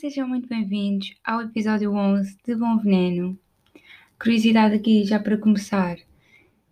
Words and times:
sejam 0.00 0.28
muito 0.28 0.48
bem-vindos 0.48 1.12
ao 1.24 1.40
episódio 1.40 1.92
11 1.92 2.38
de 2.46 2.54
Bom 2.54 2.78
Veneno. 2.78 3.36
Curiosidade 4.16 4.76
aqui 4.76 5.04
já 5.04 5.18
para 5.18 5.36
começar 5.36 5.96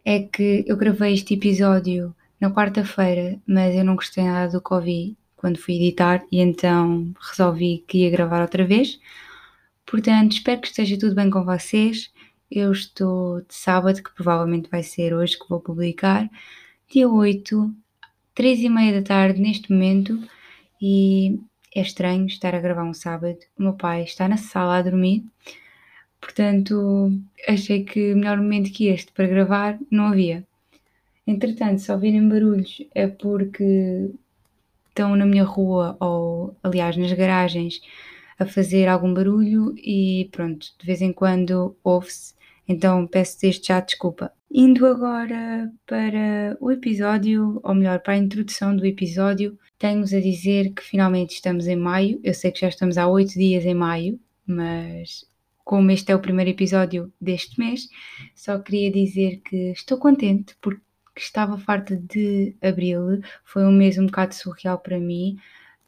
é 0.04 0.20
que 0.20 0.64
eu 0.64 0.76
gravei 0.76 1.12
este 1.12 1.34
episódio 1.34 2.14
na 2.40 2.52
quarta-feira, 2.52 3.36
mas 3.44 3.74
eu 3.74 3.84
não 3.84 3.96
gostei 3.96 4.22
nada 4.22 4.52
do 4.52 4.62
que 4.62 4.72
ouvi 4.72 5.16
quando 5.34 5.58
fui 5.58 5.74
editar 5.74 6.24
e 6.30 6.38
então 6.38 7.12
resolvi 7.20 7.82
que 7.88 8.04
ia 8.04 8.10
gravar 8.10 8.42
outra 8.42 8.64
vez. 8.64 9.00
Portanto, 9.84 10.34
espero 10.34 10.60
que 10.60 10.68
esteja 10.68 10.96
tudo 10.96 11.16
bem 11.16 11.28
com 11.28 11.44
vocês. 11.44 12.12
Eu 12.48 12.70
estou 12.70 13.40
de 13.40 13.56
sábado, 13.56 14.04
que 14.04 14.14
provavelmente 14.14 14.70
vai 14.70 14.84
ser 14.84 15.12
hoje 15.12 15.36
que 15.36 15.48
vou 15.48 15.58
publicar, 15.58 16.30
dia 16.88 17.08
8, 17.08 17.74
3 18.36 18.60
e 18.60 18.68
meia 18.68 19.00
da 19.00 19.02
tarde 19.04 19.42
neste 19.42 19.72
momento, 19.72 20.16
e 20.80 21.40
é 21.78 21.82
estranho 21.82 22.26
estar 22.26 22.54
a 22.54 22.60
gravar 22.60 22.84
um 22.84 22.94
sábado. 22.94 23.38
O 23.58 23.62
meu 23.62 23.74
pai 23.74 24.02
está 24.02 24.28
na 24.28 24.36
sala 24.36 24.78
a 24.78 24.82
dormir, 24.82 25.24
portanto 26.20 27.12
achei 27.46 27.84
que 27.84 28.14
melhor 28.14 28.38
momento 28.38 28.72
que 28.72 28.88
este 28.88 29.12
para 29.12 29.26
gravar 29.26 29.78
não 29.90 30.06
havia. 30.06 30.44
Entretanto, 31.26 31.80
se 31.80 31.92
ouvirem 31.92 32.28
barulhos 32.28 32.82
é 32.94 33.06
porque 33.08 34.10
estão 34.88 35.16
na 35.16 35.26
minha 35.26 35.44
rua 35.44 35.96
ou, 36.00 36.56
aliás, 36.62 36.96
nas 36.96 37.12
garagens 37.12 37.80
a 38.38 38.46
fazer 38.46 38.86
algum 38.86 39.12
barulho 39.12 39.74
e 39.76 40.28
pronto, 40.30 40.68
de 40.78 40.86
vez 40.86 41.02
em 41.02 41.12
quando 41.12 41.76
ouve-se, 41.82 42.34
então 42.68 43.06
peço 43.06 43.40
desde 43.40 43.68
já 43.68 43.80
desculpa. 43.80 44.32
Indo 44.50 44.86
agora 44.86 45.70
para 45.86 46.56
o 46.60 46.70
episódio, 46.70 47.60
ou 47.62 47.74
melhor, 47.74 48.00
para 48.00 48.14
a 48.14 48.18
introdução 48.18 48.74
do 48.74 48.86
episódio, 48.86 49.58
tenho-vos 49.78 50.14
a 50.14 50.20
dizer 50.20 50.72
que 50.72 50.82
finalmente 50.82 51.34
estamos 51.34 51.66
em 51.66 51.76
maio. 51.76 52.20
Eu 52.22 52.32
sei 52.32 52.50
que 52.50 52.60
já 52.60 52.68
estamos 52.68 52.96
há 52.96 53.06
oito 53.08 53.32
dias 53.34 53.64
em 53.64 53.74
maio, 53.74 54.18
mas 54.46 55.26
como 55.64 55.90
este 55.90 56.12
é 56.12 56.14
o 56.14 56.20
primeiro 56.20 56.50
episódio 56.50 57.12
deste 57.20 57.58
mês, 57.58 57.88
só 58.34 58.58
queria 58.58 58.90
dizer 58.90 59.40
que 59.44 59.72
estou 59.72 59.98
contente 59.98 60.56
porque 60.60 60.80
estava 61.16 61.58
farta 61.58 61.96
de 61.96 62.54
abril. 62.62 63.20
Foi 63.44 63.64
um 63.64 63.72
mês 63.72 63.98
um 63.98 64.06
bocado 64.06 64.34
surreal 64.34 64.78
para 64.78 64.98
mim. 65.00 65.36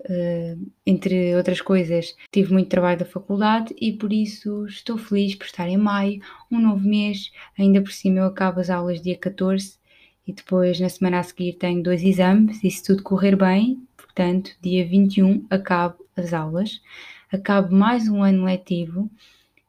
Uh, 0.01 0.71
entre 0.87 1.35
outras 1.35 1.61
coisas, 1.61 2.17
tive 2.33 2.53
muito 2.53 2.69
trabalho 2.69 3.01
da 3.01 3.05
faculdade 3.05 3.75
e 3.81 3.93
por 3.93 4.13
isso 4.13 4.65
estou 4.67 4.97
feliz 4.97 5.35
por 5.35 5.47
estar 5.47 5.69
em 5.69 5.77
maio, 5.77 6.21
um 6.51 6.61
novo 6.61 6.87
mês. 6.87 7.33
Ainda 7.59 7.83
por 7.83 7.93
cima, 7.93 8.19
eu 8.19 8.27
acabo 8.27 8.61
as 8.61 8.71
aulas 8.71 9.03
dia 9.03 9.17
14 9.17 9.79
e 10.27 10.33
depois 10.33 10.79
na 10.79 10.89
semana 10.89 11.19
a 11.19 11.23
seguir 11.23 11.55
tenho 11.55 11.83
dois 11.83 12.03
exames, 12.03 12.63
e 12.63 12.71
se 12.71 12.85
tudo 12.85 13.03
correr 13.03 13.35
bem, 13.35 13.83
portanto, 13.97 14.51
dia 14.61 14.87
21 14.87 15.47
acabo 15.49 16.05
as 16.15 16.35
aulas, 16.35 16.83
acabo 17.33 17.75
mais 17.75 18.09
um 18.09 18.23
ano 18.23 18.45
letivo 18.45 19.11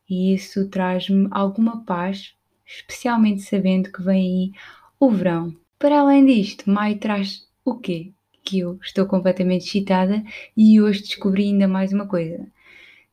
e 0.10 0.34
isso 0.34 0.68
traz-me 0.68 1.28
alguma 1.32 1.84
paz, 1.86 2.34
especialmente 2.66 3.42
sabendo 3.42 3.92
que 3.92 4.02
vem 4.02 4.22
aí 4.22 4.52
o 5.00 5.10
verão. 5.10 5.56
Para 5.78 6.02
além 6.02 6.26
disto, 6.26 6.70
maio 6.70 6.98
traz 6.98 7.48
o 7.64 7.76
quê? 7.76 8.12
Que 8.50 8.62
eu 8.62 8.80
estou 8.82 9.06
completamente 9.06 9.68
excitada 9.68 10.24
e 10.58 10.82
hoje 10.82 11.04
descobri 11.04 11.44
ainda 11.44 11.68
mais 11.68 11.94
uma 11.94 12.08
coisa, 12.08 12.48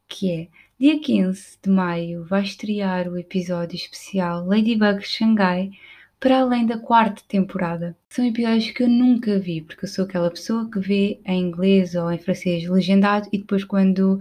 que 0.08 0.30
é 0.30 0.48
dia 0.80 0.98
15 0.98 1.58
de 1.62 1.68
maio 1.68 2.24
vai 2.24 2.42
estrear 2.42 3.06
o 3.06 3.18
episódio 3.18 3.76
especial 3.76 4.46
Ladybug 4.46 5.02
Shanghai 5.02 5.72
para 6.18 6.40
além 6.40 6.64
da 6.64 6.78
quarta 6.78 7.20
temporada. 7.28 7.94
São 8.08 8.24
episódios 8.24 8.70
que 8.70 8.82
eu 8.82 8.88
nunca 8.88 9.38
vi, 9.38 9.60
porque 9.60 9.84
eu 9.84 9.88
sou 9.90 10.06
aquela 10.06 10.30
pessoa 10.30 10.70
que 10.70 10.80
vê 10.80 11.20
em 11.26 11.42
inglês 11.42 11.94
ou 11.94 12.10
em 12.10 12.16
francês 12.16 12.66
legendado 12.66 13.28
e 13.30 13.36
depois 13.36 13.62
quando 13.62 14.18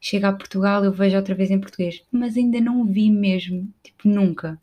chega 0.00 0.28
a 0.28 0.32
Portugal 0.32 0.84
eu 0.84 0.92
vejo 0.92 1.16
outra 1.16 1.34
vez 1.34 1.50
em 1.50 1.58
português. 1.58 2.04
Mas 2.12 2.36
ainda 2.36 2.60
não 2.60 2.86
vi 2.86 3.10
mesmo, 3.10 3.68
tipo, 3.82 4.08
nunca. 4.08 4.56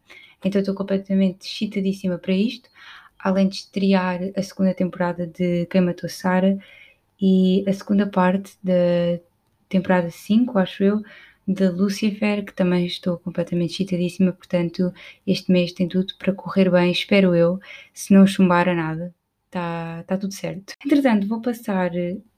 Então 0.46 0.62
estou 0.62 0.74
completamente 0.74 1.42
excitadíssima 1.46 2.18
para 2.18 2.34
isto, 2.34 2.70
além 3.19 3.47
de 3.47 3.56
estrear 3.56 4.19
a 4.35 4.41
segunda 4.41 4.74
temporada 4.74 5.28
de 5.28 5.66
Quem 5.68 5.81
Matou 5.81 6.09
Sarah 6.09 6.57
e 7.22 7.63
a 7.68 7.74
segunda 7.74 8.07
parte 8.07 8.53
da 8.63 9.19
temporada 9.68 10.09
5, 10.09 10.57
acho 10.57 10.84
eu, 10.84 11.02
de 11.47 11.68
Lucifer, 11.68 12.46
que 12.46 12.53
também 12.53 12.85
estou 12.85 13.18
completamente 13.18 13.72
excitadíssima, 13.72 14.31
portanto, 14.31 14.94
este 15.25 15.52
mês 15.52 15.72
tem 15.74 15.88
tudo 15.88 16.13
para 16.18 16.34
correr 16.34 16.69
bem, 16.69 16.91
espero 16.91 17.35
eu, 17.35 17.59
se 17.94 18.13
não 18.13 18.25
chumbar 18.25 18.69
a 18.69 18.75
nada. 18.75 19.13
Está 19.47 20.03
tá 20.03 20.18
tudo 20.18 20.31
certo. 20.31 20.74
Entretanto, 20.86 21.28
vou 21.28 21.41
passar 21.41 21.91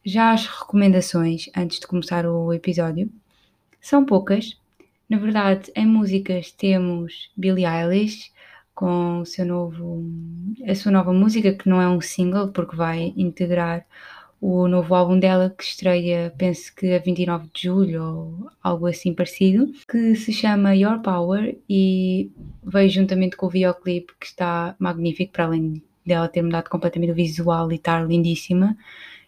já 0.06 0.32
as 0.32 0.48
recomendações 0.48 1.50
antes 1.56 1.80
de 1.80 1.88
começar 1.88 2.26
o 2.26 2.54
episódio. 2.54 3.12
São 3.82 4.06
poucas. 4.06 4.58
Na 5.10 5.18
verdade, 5.18 5.70
em 5.76 5.86
músicas 5.86 6.52
temos 6.52 7.30
Billie 7.36 7.66
Eilish 7.66 8.32
com 8.74 9.20
o 9.22 9.26
seu 9.26 9.46
novo, 9.46 10.04
a 10.68 10.76
sua 10.76 10.92
nova 10.92 11.14
música, 11.14 11.54
que 11.54 11.70
não 11.70 11.82
é 11.82 11.88
um 11.88 12.02
single, 12.02 12.50
porque 12.50 12.76
vai 12.76 13.14
integrar 13.16 13.86
o 14.42 14.68
novo 14.68 14.96
álbum 14.96 15.20
dela 15.20 15.54
que 15.56 15.64
estreia, 15.64 16.34
penso 16.36 16.74
que 16.76 16.94
a 16.94 17.00
29 17.00 17.48
de 17.54 17.62
julho 17.64 18.04
ou 18.04 18.50
algo 18.64 18.88
assim 18.88 19.14
parecido, 19.14 19.72
que 19.88 20.16
se 20.16 20.34
chama 20.34 20.76
Your 20.76 21.00
Power 21.00 21.56
e 21.70 22.32
veio 22.64 22.90
juntamente 22.90 23.38
com 23.38 23.46
o 23.46 23.50
videoclipe 23.50 24.14
que 24.20 24.26
está 24.26 24.76
magnífico, 24.80 25.32
para 25.32 25.46
além 25.46 25.84
dela 26.04 26.28
ter 26.28 26.42
mudado 26.42 26.70
completamente 26.70 27.12
o 27.12 27.16
visual 27.16 27.72
e 27.72 27.76
estar 27.76 28.04
lindíssima 28.08 28.76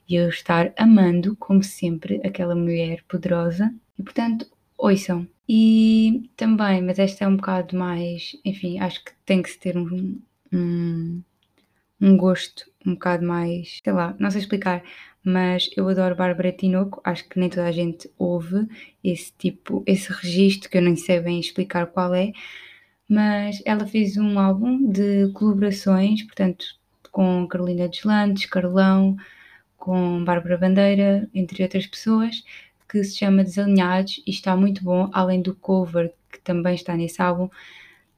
e 0.10 0.16
eu 0.16 0.30
estar 0.30 0.74
amando, 0.76 1.36
como 1.38 1.64
sempre, 1.64 2.20
aquela 2.26 2.56
mulher 2.56 3.04
poderosa. 3.08 3.72
E 3.98 4.04
portanto, 4.04 4.48
ouçam. 4.78 5.28
E 5.48 6.30
também, 6.38 6.82
mas 6.82 7.00
esta 7.00 7.26
é 7.26 7.28
um 7.28 7.36
bocado 7.38 7.78
mais, 7.78 8.36
enfim, 8.46 8.80
acho 8.80 9.04
que 9.04 9.12
tem 9.26 9.42
que 9.42 9.50
se 9.50 9.60
ter 9.60 9.78
um, 9.78 10.20
um 10.54 11.22
um 12.02 12.18
gosto 12.18 12.66
um 12.86 12.94
bocado 12.96 13.26
mais, 13.26 13.80
sei 13.84 13.94
lá, 13.94 14.16
não 14.20 14.30
sei 14.30 14.42
explicar, 14.42 14.84
mas 15.24 15.70
eu 15.78 15.88
adoro 15.88 16.16
Bárbara 16.16 16.52
Tinoco, 16.52 17.02
acho 17.04 17.28
que 17.30 17.40
nem 17.40 17.50
toda 17.50 17.66
a 17.68 17.72
gente 17.72 18.10
ouve 18.18 18.68
esse 19.04 19.32
tipo, 19.38 19.82
esse 19.88 20.12
registro 20.12 20.70
que 20.70 20.78
eu 20.78 20.82
nem 20.82 20.96
sei 20.98 21.22
bem 21.22 21.40
explicar 21.40 21.88
qual 21.88 22.14
é, 22.14 22.34
mas 23.08 23.62
ela 23.66 23.86
fez 23.88 24.18
um 24.18 24.40
álbum 24.40 24.92
de 24.92 25.30
colaborações, 25.34 26.24
portanto, 26.24 26.66
com 27.12 27.48
Carolina 27.48 27.88
Deslandes, 27.88 28.46
Carlão, 28.48 29.16
com 29.78 30.24
Bárbara 30.26 30.58
Bandeira, 30.58 31.30
entre 31.34 31.64
outras 31.64 31.88
pessoas, 31.88 32.44
que 32.94 33.04
se 33.04 33.18
chama 33.18 33.44
Desalinhados 33.44 34.22
e 34.28 34.30
está 34.30 34.56
muito 34.56 34.84
bom, 34.84 35.10
além 35.12 35.42
do 35.42 35.56
cover 35.56 36.14
que 36.32 36.40
também 36.40 36.76
está 36.76 36.96
nesse 36.96 37.20
álbum, 37.20 37.50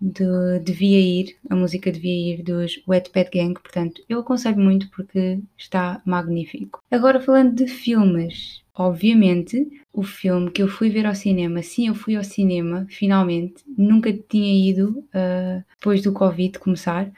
de 0.01 0.59
Devia 0.59 0.99
Ir, 0.99 1.37
a 1.49 1.55
música 1.55 1.89
Devia 1.89 2.33
Ir 2.33 2.43
dos 2.43 2.83
Wet 2.85 3.09
Pet 3.09 3.29
Gang, 3.31 3.53
portanto 3.53 4.03
eu 4.09 4.19
aconselho 4.19 4.59
muito 4.59 4.89
porque 4.89 5.39
está 5.57 6.01
magnífico. 6.05 6.83
Agora 6.91 7.21
falando 7.21 7.55
de 7.55 7.67
filmes, 7.67 8.63
obviamente 8.75 9.65
o 9.93 10.03
filme 10.03 10.51
que 10.51 10.61
eu 10.61 10.67
fui 10.67 10.89
ver 10.89 11.05
ao 11.05 11.15
cinema, 11.15 11.63
sim 11.63 11.87
eu 11.87 11.95
fui 11.95 12.17
ao 12.17 12.23
cinema, 12.25 12.85
finalmente, 12.89 13.63
nunca 13.77 14.11
tinha 14.11 14.69
ido 14.69 14.99
uh, 15.15 15.63
depois 15.77 16.01
do 16.01 16.11
Covid 16.11 16.59
começar 16.59 17.09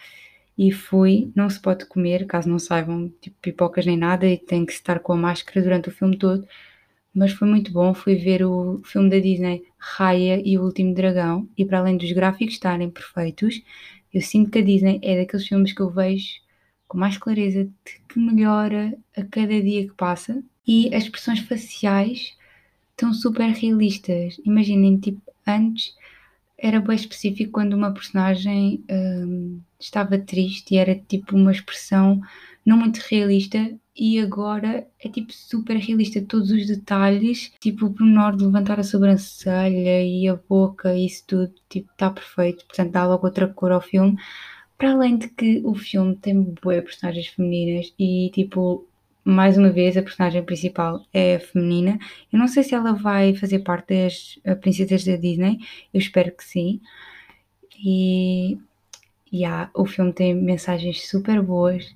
e 0.55 0.71
fui, 0.71 1.31
não 1.35 1.49
se 1.49 1.59
pode 1.59 1.87
comer, 1.87 2.27
caso 2.27 2.47
não 2.47 2.59
saibam, 2.59 3.11
tipo 3.19 3.35
pipocas 3.41 3.83
nem 3.87 3.97
nada 3.97 4.27
e 4.27 4.37
tem 4.37 4.63
que 4.63 4.73
estar 4.73 4.99
com 4.99 5.13
a 5.13 5.17
máscara 5.17 5.63
durante 5.63 5.89
o 5.89 5.91
filme 5.91 6.17
todo, 6.17 6.47
mas 7.13 7.31
foi 7.31 7.47
muito 7.47 7.71
bom. 7.71 7.93
Fui 7.93 8.15
ver 8.15 8.43
o 8.43 8.81
filme 8.83 9.09
da 9.09 9.19
Disney 9.19 9.63
Raya 9.77 10.41
e 10.43 10.57
o 10.57 10.63
Último 10.63 10.93
Dragão, 10.93 11.47
e 11.57 11.65
para 11.65 11.79
além 11.79 11.97
dos 11.97 12.11
gráficos 12.11 12.55
estarem 12.55 12.89
perfeitos, 12.89 13.61
eu 14.13 14.21
sinto 14.21 14.51
que 14.51 14.59
a 14.59 14.63
Disney 14.63 14.99
é 15.03 15.17
daqueles 15.17 15.47
filmes 15.47 15.73
que 15.73 15.81
eu 15.81 15.89
vejo 15.89 16.39
com 16.87 16.97
mais 16.97 17.17
clareza, 17.17 17.67
que 18.07 18.19
melhora 18.19 18.97
a 19.15 19.23
cada 19.23 19.61
dia 19.61 19.87
que 19.87 19.93
passa, 19.93 20.41
e 20.65 20.93
as 20.95 21.03
expressões 21.03 21.39
faciais 21.39 22.35
estão 22.91 23.13
super 23.13 23.49
realistas. 23.49 24.39
Imaginem, 24.45 24.97
tipo, 24.97 25.21
antes 25.45 25.93
era 26.57 26.79
bem 26.81 26.95
específico 26.95 27.51
quando 27.51 27.73
uma 27.73 27.93
personagem 27.93 28.83
hum, 28.89 29.59
estava 29.79 30.17
triste 30.17 30.73
e 30.73 30.77
era 30.77 30.95
tipo 30.95 31.35
uma 31.35 31.51
expressão 31.51 32.19
não 32.67 32.75
muito 32.75 32.97
realista 32.97 33.57
e 33.95 34.19
agora 34.19 34.85
é 34.99 35.07
tipo 35.07 35.31
super 35.31 35.77
realista, 35.77 36.21
todos 36.21 36.51
os 36.51 36.67
detalhes, 36.67 37.53
tipo 37.61 37.85
o 37.85 37.93
pormenor 37.93 38.35
de 38.35 38.43
levantar 38.43 38.77
a 38.77 38.83
sobrancelha 38.83 40.03
e 40.03 40.27
a 40.27 40.35
boca, 40.35 40.93
isso 40.93 41.23
tudo, 41.25 41.53
tipo, 41.69 41.89
está 41.93 42.11
perfeito, 42.11 42.65
portanto 42.65 42.91
dá 42.91 43.07
logo 43.07 43.25
outra 43.25 43.47
cor 43.47 43.71
ao 43.71 43.79
filme. 43.79 44.17
Para 44.77 44.91
além 44.91 45.17
de 45.17 45.29
que 45.29 45.61
o 45.63 45.73
filme 45.75 46.17
tem 46.17 46.41
boas 46.61 46.83
personagens 46.83 47.27
femininas 47.27 47.93
e 47.97 48.29
tipo, 48.33 48.85
mais 49.23 49.57
uma 49.57 49.69
vez 49.69 49.95
a 49.95 50.03
personagem 50.03 50.43
principal 50.43 51.05
é 51.13 51.39
feminina. 51.39 51.97
Eu 52.33 52.37
não 52.37 52.49
sei 52.49 52.63
se 52.63 52.75
ela 52.75 52.91
vai 52.93 53.33
fazer 53.33 53.59
parte 53.59 53.93
das 53.93 54.39
princesas 54.59 55.05
da 55.05 55.15
Disney, 55.15 55.59
eu 55.93 55.99
espero 55.99 56.35
que 56.35 56.43
sim. 56.43 56.81
E 57.81 58.57
yeah, 59.33 59.71
o 59.73 59.85
filme 59.85 60.11
tem 60.11 60.35
mensagens 60.35 61.07
super 61.07 61.41
boas 61.41 61.95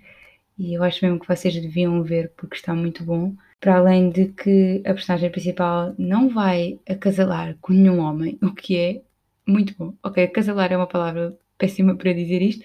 e 0.62 0.76
eu 0.76 0.84
acho 0.84 1.04
mesmo 1.04 1.20
que 1.20 1.28
vocês 1.28 1.60
deviam 1.60 2.04
ver 2.04 2.32
porque 2.38 2.56
está 2.56 2.76
muito 2.76 3.04
bom. 3.04 3.36
Para 3.60 3.78
além 3.78 4.12
de 4.12 4.28
que 4.28 4.84
a 4.86 4.94
personagem 4.94 5.32
principal 5.32 5.96
não 5.98 6.30
vai 6.30 6.80
acasalar 6.88 7.58
com 7.60 7.74
nenhum 7.74 8.00
homem, 8.00 8.38
o 8.44 8.54
que 8.54 8.78
é 8.78 9.02
muito 9.46 9.74
bom. 9.76 9.96
Ok, 10.04 10.24
acasalar 10.24 10.72
é 10.72 10.78
uma 10.78 10.86
palavra 10.88 11.36
péssima 11.58 11.96
para 11.96 12.14
dizer 12.14 12.44
isto, 12.44 12.64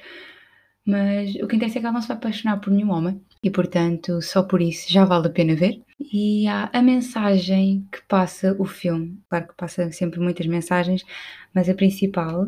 mas 0.84 1.34
o 1.36 1.46
que 1.46 1.56
interessa 1.56 1.78
é 1.78 1.80
que 1.80 1.86
ela 1.86 1.94
não 1.94 2.02
se 2.02 2.08
vai 2.08 2.18
apaixonar 2.18 2.60
por 2.60 2.70
nenhum 2.70 2.90
homem 2.90 3.20
e, 3.42 3.50
portanto, 3.50 4.20
só 4.20 4.42
por 4.42 4.60
isso 4.60 4.92
já 4.92 5.04
vale 5.06 5.28
a 5.28 5.30
pena 5.30 5.54
ver. 5.54 5.80
E 5.98 6.46
há 6.48 6.68
a 6.72 6.82
mensagem 6.82 7.86
que 7.90 8.02
passa 8.06 8.54
o 8.58 8.66
filme. 8.66 9.18
Claro 9.30 9.48
que 9.48 9.54
passa 9.54 9.90
sempre 9.90 10.20
muitas 10.20 10.46
mensagens, 10.46 11.02
mas 11.54 11.68
a 11.68 11.74
principal 11.74 12.46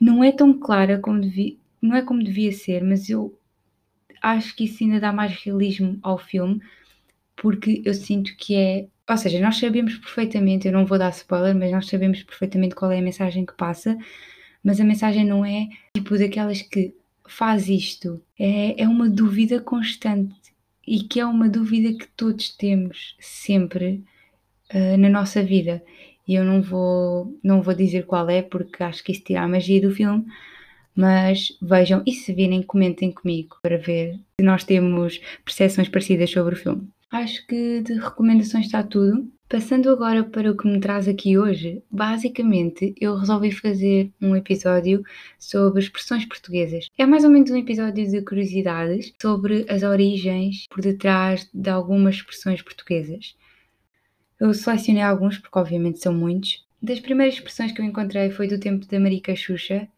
não 0.00 0.22
é 0.22 0.30
tão 0.30 0.52
clara 0.58 0.98
como 0.98 1.20
devia, 1.20 1.56
não 1.80 1.96
é 1.96 2.02
como 2.02 2.22
devia 2.22 2.52
ser, 2.52 2.84
mas 2.84 3.08
eu 3.08 3.37
acho 4.22 4.54
que 4.56 4.64
isso 4.64 4.84
ainda 4.84 5.00
dá 5.00 5.12
mais 5.12 5.32
realismo 5.42 5.98
ao 6.02 6.18
filme, 6.18 6.60
porque 7.36 7.82
eu 7.84 7.94
sinto 7.94 8.36
que 8.36 8.54
é. 8.56 8.86
Ou 9.08 9.16
seja, 9.16 9.40
nós 9.40 9.56
sabemos 9.58 9.96
perfeitamente, 9.96 10.66
eu 10.66 10.72
não 10.72 10.84
vou 10.84 10.98
dar 10.98 11.10
spoiler, 11.10 11.54
mas 11.54 11.72
nós 11.72 11.86
sabemos 11.86 12.22
perfeitamente 12.22 12.74
qual 12.74 12.92
é 12.92 12.98
a 12.98 13.02
mensagem 13.02 13.46
que 13.46 13.54
passa, 13.54 13.96
mas 14.62 14.80
a 14.80 14.84
mensagem 14.84 15.24
não 15.24 15.44
é 15.44 15.68
tipo 15.94 16.18
daquelas 16.18 16.62
que 16.62 16.94
faz 17.26 17.68
isto. 17.68 18.20
É, 18.38 18.82
é 18.82 18.88
uma 18.88 19.08
dúvida 19.08 19.60
constante 19.60 20.34
e 20.86 21.00
que 21.00 21.20
é 21.20 21.26
uma 21.26 21.48
dúvida 21.48 21.92
que 21.98 22.08
todos 22.16 22.50
temos 22.50 23.16
sempre 23.20 24.02
uh, 24.74 24.96
na 24.96 25.08
nossa 25.08 25.42
vida. 25.42 25.82
E 26.26 26.34
eu 26.34 26.44
não 26.44 26.60
vou, 26.60 27.38
não 27.42 27.62
vou 27.62 27.74
dizer 27.74 28.04
qual 28.06 28.28
é, 28.28 28.42
porque 28.42 28.82
acho 28.82 29.02
que 29.02 29.12
isso 29.12 29.24
tira 29.24 29.42
a 29.42 29.48
magia 29.48 29.80
do 29.80 29.90
filme, 29.90 30.26
mas 30.98 31.56
vejam 31.62 32.02
e 32.04 32.12
se 32.12 32.32
virem, 32.32 32.60
comentem 32.60 33.12
comigo 33.12 33.56
para 33.62 33.78
ver 33.78 34.18
se 34.40 34.44
nós 34.44 34.64
temos 34.64 35.20
percepções 35.44 35.88
parecidas 35.88 36.28
sobre 36.28 36.56
o 36.56 36.58
filme. 36.58 36.88
Acho 37.08 37.46
que 37.46 37.80
de 37.82 37.94
recomendações 37.94 38.66
está 38.66 38.82
tudo. 38.82 39.30
Passando 39.48 39.90
agora 39.90 40.24
para 40.24 40.50
o 40.50 40.56
que 40.56 40.66
me 40.66 40.80
traz 40.80 41.06
aqui 41.06 41.38
hoje, 41.38 41.84
basicamente 41.88 42.96
eu 43.00 43.16
resolvi 43.16 43.52
fazer 43.52 44.10
um 44.20 44.34
episódio 44.34 45.04
sobre 45.38 45.80
expressões 45.80 46.26
portuguesas. 46.26 46.88
É 46.98 47.06
mais 47.06 47.22
ou 47.22 47.30
menos 47.30 47.52
um 47.52 47.56
episódio 47.56 48.04
de 48.10 48.20
curiosidades 48.22 49.12
sobre 49.22 49.66
as 49.68 49.84
origens 49.84 50.66
por 50.68 50.82
detrás 50.82 51.48
de 51.54 51.70
algumas 51.70 52.16
expressões 52.16 52.60
portuguesas. 52.60 53.36
Eu 54.40 54.52
selecionei 54.52 55.02
alguns, 55.02 55.38
porque 55.38 55.58
obviamente 55.58 56.00
são 56.00 56.12
muitos. 56.12 56.66
Das 56.82 56.98
primeiras 56.98 57.36
expressões 57.36 57.70
que 57.70 57.80
eu 57.80 57.84
encontrei 57.84 58.30
foi 58.30 58.48
do 58.48 58.58
tempo 58.58 58.86
da 58.86 58.98
Marica 59.00 59.34
Xuxa, 59.34 59.88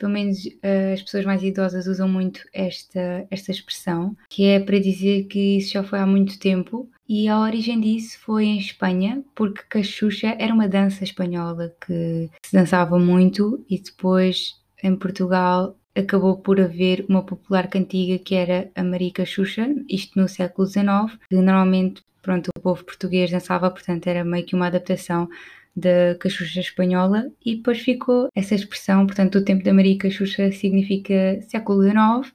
pelo 0.00 0.12
menos 0.12 0.46
uh, 0.46 0.94
as 0.94 1.02
pessoas 1.02 1.26
mais 1.26 1.42
idosas 1.42 1.86
usam 1.86 2.08
muito 2.08 2.40
esta, 2.54 3.26
esta 3.30 3.52
expressão, 3.52 4.16
que 4.30 4.46
é 4.46 4.58
para 4.58 4.80
dizer 4.80 5.24
que 5.24 5.58
isso 5.58 5.74
já 5.74 5.84
foi 5.84 5.98
há 5.98 6.06
muito 6.06 6.38
tempo. 6.38 6.88
E 7.06 7.28
a 7.28 7.38
origem 7.38 7.78
disso 7.78 8.18
foi 8.20 8.46
em 8.46 8.58
Espanha, 8.58 9.22
porque 9.34 9.62
cachucha 9.68 10.34
era 10.38 10.54
uma 10.54 10.66
dança 10.66 11.04
espanhola 11.04 11.74
que 11.86 12.30
se 12.42 12.52
dançava 12.52 12.98
muito 12.98 13.62
e 13.68 13.78
depois 13.78 14.54
em 14.82 14.96
Portugal 14.96 15.76
acabou 15.94 16.38
por 16.38 16.58
haver 16.58 17.04
uma 17.06 17.22
popular 17.22 17.68
cantiga 17.68 18.18
que 18.18 18.34
era 18.34 18.70
a 18.74 18.82
Marica 18.82 19.26
Xuxa, 19.26 19.68
isto 19.88 20.18
no 20.18 20.28
século 20.28 20.66
XIX, 20.66 21.18
que 21.28 21.36
normalmente 21.36 22.02
pronto, 22.22 22.50
o 22.56 22.60
povo 22.60 22.84
português 22.84 23.30
dançava, 23.30 23.70
portanto 23.70 24.06
era 24.06 24.24
meio 24.24 24.46
que 24.46 24.54
uma 24.54 24.66
adaptação 24.66 25.28
da 25.74 26.14
cachucha 26.18 26.60
espanhola 26.60 27.30
e 27.44 27.56
depois 27.56 27.80
ficou 27.80 28.28
essa 28.34 28.54
expressão, 28.54 29.06
portanto, 29.06 29.36
o 29.38 29.44
tempo 29.44 29.64
da 29.64 29.72
Maria 29.72 29.96
Cachucha 29.98 30.50
significa 30.52 31.40
século 31.42 31.82
XIX 31.82 32.34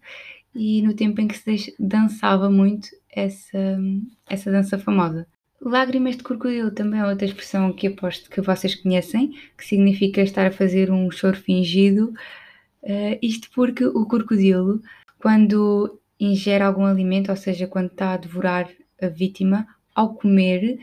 e 0.55 0.81
no 0.81 0.93
tempo 0.93 1.21
em 1.21 1.27
que 1.27 1.37
se 1.37 1.75
dançava 1.79 2.49
muito 2.49 2.87
essa, 3.11 3.77
essa 4.29 4.51
dança 4.51 4.77
famosa. 4.77 5.27
Lágrimas 5.61 6.17
de 6.17 6.23
crocodilo 6.23 6.71
também 6.71 6.99
é 6.99 7.05
outra 7.05 7.25
expressão 7.25 7.73
que 7.73 7.87
aposto 7.87 8.29
que 8.29 8.41
vocês 8.41 8.75
conhecem, 8.75 9.33
que 9.57 9.65
significa 9.65 10.21
estar 10.21 10.45
a 10.45 10.51
fazer 10.51 10.91
um 10.91 11.09
choro 11.09 11.35
fingido. 11.35 12.13
Uh, 12.83 13.17
isto 13.21 13.49
porque 13.53 13.85
o 13.85 14.05
crocodilo, 14.05 14.81
quando 15.17 15.99
ingere 16.19 16.63
algum 16.63 16.85
alimento, 16.85 17.31
ou 17.31 17.37
seja, 17.37 17.67
quando 17.67 17.87
está 17.87 18.13
a 18.13 18.17
devorar 18.17 18.69
a 19.01 19.07
vítima, 19.07 19.67
ao 19.93 20.13
comer, 20.13 20.79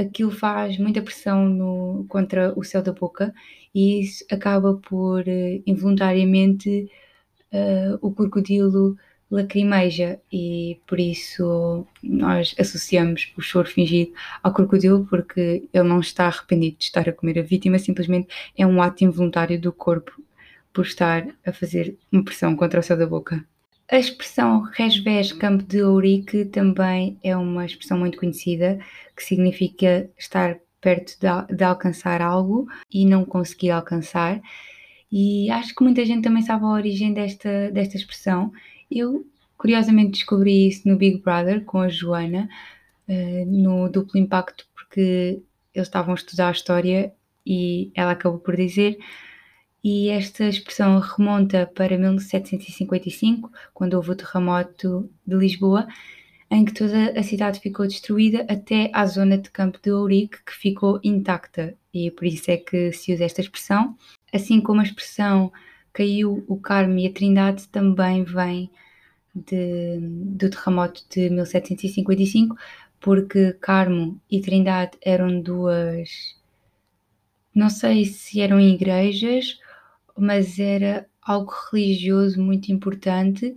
aquilo 0.00 0.30
faz 0.30 0.78
muita 0.78 1.02
pressão 1.02 1.48
no, 1.48 2.06
contra 2.08 2.52
o 2.58 2.64
céu 2.64 2.82
da 2.82 2.92
boca 2.92 3.34
e 3.74 4.00
isso 4.00 4.24
acaba 4.30 4.74
por 4.74 5.20
uh, 5.20 5.62
involuntariamente 5.66 6.90
uh, 7.52 7.98
o 8.00 8.12
crocodilo 8.12 8.96
lacrimeja 9.30 10.20
e 10.32 10.80
por 10.86 10.98
isso 10.98 11.86
nós 12.02 12.54
associamos 12.58 13.32
o 13.36 13.40
choro 13.40 13.68
fingido 13.68 14.12
ao 14.42 14.52
crocodilo 14.52 15.06
porque 15.06 15.68
ele 15.72 15.88
não 15.88 16.00
está 16.00 16.26
arrependido 16.26 16.78
de 16.78 16.84
estar 16.84 17.08
a 17.08 17.12
comer 17.12 17.38
a 17.38 17.42
vítima, 17.42 17.78
simplesmente 17.78 18.28
é 18.56 18.66
um 18.66 18.82
ato 18.82 19.04
involuntário 19.04 19.60
do 19.60 19.72
corpo 19.72 20.12
por 20.72 20.84
estar 20.84 21.28
a 21.46 21.52
fazer 21.52 21.96
uma 22.10 22.24
pressão 22.24 22.56
contra 22.56 22.80
o 22.80 22.82
céu 22.82 22.96
da 22.96 23.06
boca. 23.06 23.44
A 23.90 23.98
expressão 23.98 24.62
resvés 24.62 25.32
campo 25.32 25.64
de 25.64 25.82
ourique 25.82 26.44
também 26.44 27.18
é 27.24 27.36
uma 27.36 27.66
expressão 27.66 27.98
muito 27.98 28.18
conhecida, 28.18 28.78
que 29.16 29.24
significa 29.24 30.08
estar 30.16 30.60
perto 30.80 31.18
de, 31.18 31.56
de, 31.56 31.64
alcançar 31.64 32.22
algo 32.22 32.68
e 32.88 33.04
não 33.04 33.24
conseguir 33.24 33.70
alcançar. 33.70 34.40
E 35.10 35.50
acho 35.50 35.74
que 35.74 35.82
muita 35.82 36.06
gente 36.06 36.22
também 36.22 36.42
sabe 36.42 36.64
a 36.64 36.68
origem 36.68 37.12
desta, 37.12 37.70
desta 37.72 37.96
expressão. 37.96 38.52
Eu, 38.88 39.26
curiosamente, 39.58 40.12
descobri 40.12 40.68
isso 40.68 40.88
no 40.88 40.96
Big 40.96 41.18
Brother 41.20 41.64
com 41.64 41.78
a 41.80 41.88
Joana, 41.88 42.48
uh, 43.08 43.46
no 43.46 43.88
duplo 43.88 44.20
impacto, 44.20 44.68
porque 44.72 45.42
eles 45.74 45.88
estavam 45.88 46.12
a 46.12 46.16
estudar 46.16 46.48
a 46.48 46.52
história 46.52 47.12
e 47.44 47.90
ela 47.96 48.12
acabou 48.12 48.38
por 48.38 48.54
dizer 48.56 48.98
e 49.82 50.10
esta 50.10 50.44
expressão 50.44 50.98
remonta 50.98 51.70
para 51.74 51.96
1755, 51.96 53.50
quando 53.72 53.94
houve 53.94 54.10
o 54.10 54.14
terremoto 54.14 55.10
de 55.26 55.34
Lisboa, 55.34 55.86
em 56.50 56.64
que 56.64 56.74
toda 56.74 57.18
a 57.18 57.22
cidade 57.22 57.60
ficou 57.60 57.86
destruída 57.86 58.44
até 58.48 58.90
à 58.92 59.06
zona 59.06 59.38
de 59.38 59.50
Campo 59.50 59.78
de 59.82 59.90
Ourique, 59.90 60.44
que 60.44 60.52
ficou 60.52 61.00
intacta, 61.02 61.74
e 61.94 62.10
por 62.10 62.26
isso 62.26 62.50
é 62.50 62.56
que 62.56 62.92
se 62.92 63.14
usa 63.14 63.24
esta 63.24 63.40
expressão. 63.40 63.96
Assim 64.32 64.60
como 64.60 64.80
a 64.80 64.84
expressão 64.84 65.52
caiu 65.92 66.44
o 66.46 66.56
Carmo 66.58 66.98
e 66.98 67.06
a 67.06 67.12
Trindade 67.12 67.68
também 67.68 68.24
vem 68.24 68.70
de, 69.34 69.98
do 70.00 70.50
terremoto 70.50 71.04
de 71.08 71.30
1755, 71.30 72.56
porque 73.00 73.54
Carmo 73.54 74.20
e 74.30 74.40
Trindade 74.40 74.98
eram 75.00 75.40
duas, 75.40 76.36
não 77.54 77.70
sei 77.70 78.04
se 78.04 78.40
eram 78.40 78.60
igrejas 78.60 79.58
mas 80.16 80.58
era 80.58 81.06
algo 81.22 81.52
religioso 81.72 82.40
muito 82.40 82.70
importante 82.72 83.54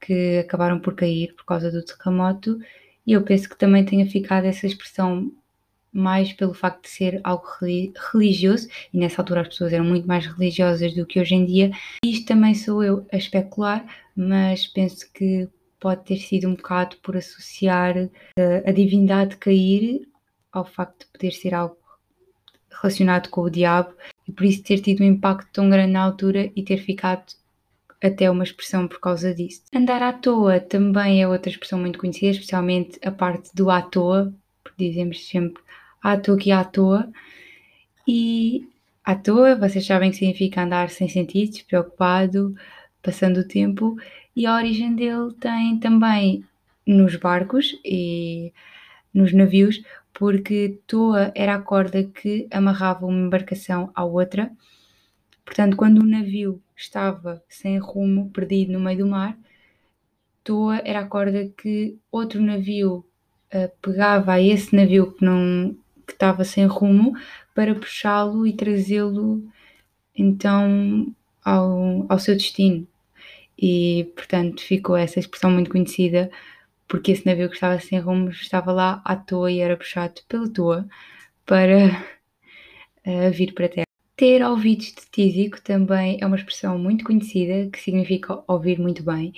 que 0.00 0.38
acabaram 0.38 0.80
por 0.80 0.94
cair 0.94 1.34
por 1.34 1.44
causa 1.44 1.70
do 1.70 1.84
terremoto 1.84 2.58
e 3.06 3.12
eu 3.12 3.22
penso 3.22 3.48
que 3.48 3.56
também 3.56 3.84
tenha 3.84 4.08
ficado 4.08 4.44
essa 4.44 4.66
expressão 4.66 5.30
mais 5.92 6.32
pelo 6.32 6.52
facto 6.52 6.82
de 6.82 6.88
ser 6.88 7.20
algo 7.22 7.46
religioso 8.12 8.68
e 8.92 8.98
nessa 8.98 9.22
altura 9.22 9.42
as 9.42 9.48
pessoas 9.48 9.72
eram 9.72 9.84
muito 9.84 10.08
mais 10.08 10.26
religiosas 10.26 10.92
do 10.92 11.06
que 11.06 11.20
hoje 11.20 11.36
em 11.36 11.44
dia. 11.44 11.70
Isto 12.04 12.26
também 12.26 12.54
sou 12.54 12.82
eu 12.82 13.06
a 13.12 13.16
especular, 13.16 13.86
mas 14.16 14.66
penso 14.66 15.10
que 15.12 15.48
pode 15.78 16.04
ter 16.04 16.16
sido 16.16 16.48
um 16.48 16.56
bocado 16.56 16.96
por 16.96 17.16
associar 17.16 17.94
a, 17.96 18.68
a 18.68 18.72
divindade 18.72 19.36
cair 19.36 20.08
ao 20.50 20.64
facto 20.64 21.00
de 21.00 21.12
poder 21.12 21.30
ser 21.30 21.54
algo 21.54 21.76
relacionado 22.70 23.28
com 23.28 23.42
o 23.42 23.50
diabo 23.50 23.94
e 24.26 24.32
por 24.32 24.44
isso 24.44 24.62
ter 24.62 24.80
tido 24.80 25.02
um 25.02 25.06
impacto 25.06 25.48
tão 25.52 25.68
grande 25.68 25.92
na 25.92 26.02
altura 26.02 26.50
e 26.54 26.62
ter 26.62 26.78
ficado 26.78 27.24
até 28.02 28.30
uma 28.30 28.44
expressão 28.44 28.86
por 28.86 29.00
causa 29.00 29.34
disso. 29.34 29.62
Andar 29.74 30.02
à 30.02 30.12
toa 30.12 30.60
também 30.60 31.22
é 31.22 31.28
outra 31.28 31.50
expressão 31.50 31.78
muito 31.78 31.98
conhecida, 31.98 32.32
especialmente 32.32 32.98
a 33.04 33.10
parte 33.10 33.50
do 33.54 33.70
à 33.70 33.80
toa, 33.80 34.32
porque 34.62 34.88
dizemos 34.88 35.26
sempre 35.26 35.62
à 36.02 36.16
toa 36.16 36.36
que 36.36 36.50
à 36.50 36.64
toa. 36.64 37.08
E 38.06 38.68
à 39.02 39.14
toa, 39.14 39.56
vocês 39.56 39.86
sabem 39.86 40.10
que 40.10 40.16
significa 40.16 40.62
andar 40.62 40.90
sem 40.90 41.08
sentido, 41.08 41.52
despreocupado, 41.52 42.54
passando 43.02 43.38
o 43.38 43.48
tempo, 43.48 43.96
e 44.36 44.46
a 44.46 44.54
origem 44.54 44.94
dele 44.94 45.32
tem 45.40 45.78
também 45.78 46.44
nos 46.86 47.16
barcos 47.16 47.78
e 47.84 48.52
nos 49.12 49.32
navios, 49.32 49.82
porque 50.14 50.80
toa 50.86 51.32
era 51.34 51.56
a 51.56 51.62
corda 51.62 52.04
que 52.04 52.48
amarrava 52.50 53.04
uma 53.06 53.26
embarcação 53.26 53.90
à 53.94 54.04
outra. 54.04 54.50
Portanto, 55.44 55.76
quando 55.76 55.98
o 56.00 56.06
navio 56.06 56.62
estava 56.76 57.42
sem 57.48 57.78
rumo, 57.78 58.30
perdido 58.30 58.72
no 58.72 58.80
meio 58.80 58.98
do 58.98 59.06
mar, 59.06 59.36
toa 60.44 60.80
era 60.84 61.00
a 61.00 61.06
corda 61.06 61.48
que 61.56 61.98
outro 62.10 62.40
navio 62.40 63.04
uh, 63.52 63.70
pegava 63.82 64.34
a 64.34 64.40
esse 64.40 64.74
navio 64.74 65.12
que 65.12 65.24
não 65.24 65.76
que 66.06 66.12
estava 66.12 66.44
sem 66.44 66.66
rumo 66.66 67.14
para 67.54 67.74
puxá-lo 67.74 68.46
e 68.46 68.52
trazê-lo 68.52 69.42
então 70.14 71.14
ao, 71.44 72.06
ao 72.08 72.18
seu 72.18 72.34
destino. 72.34 72.86
E 73.58 74.12
portanto 74.16 74.62
ficou 74.62 74.96
essa 74.96 75.18
expressão 75.18 75.50
muito 75.50 75.70
conhecida 75.70 76.30
porque 76.88 77.12
esse 77.12 77.26
navio 77.26 77.48
que 77.48 77.54
estava 77.54 77.78
sem 77.80 77.98
rumo 77.98 78.30
estava 78.30 78.72
lá 78.72 79.02
à 79.04 79.16
toa 79.16 79.50
e 79.50 79.60
era 79.60 79.76
puxado 79.76 80.20
pela 80.28 80.48
toa 80.48 80.86
para 81.46 82.04
uh, 83.06 83.30
vir 83.32 83.52
para 83.54 83.66
a 83.66 83.68
Terra. 83.68 83.84
Ter 84.16 84.44
ouvidos 84.44 84.86
de 84.86 85.10
tísico 85.10 85.60
também 85.60 86.18
é 86.20 86.26
uma 86.26 86.36
expressão 86.36 86.78
muito 86.78 87.04
conhecida 87.04 87.68
que 87.70 87.80
significa 87.80 88.42
ouvir 88.46 88.78
muito 88.78 89.02
bem. 89.02 89.32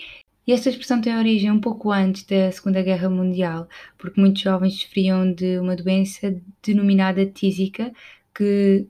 E 0.46 0.52
esta 0.52 0.68
expressão 0.70 1.00
tem 1.00 1.16
origem 1.16 1.50
um 1.50 1.60
pouco 1.60 1.90
antes 1.90 2.22
da 2.24 2.52
Segunda 2.52 2.80
Guerra 2.82 3.10
Mundial, 3.10 3.68
porque 3.98 4.20
muitos 4.20 4.42
jovens 4.42 4.80
sofriam 4.80 5.32
de 5.32 5.58
uma 5.58 5.74
doença 5.74 6.40
denominada 6.62 7.26
tísica, 7.26 7.92
que 8.34 8.86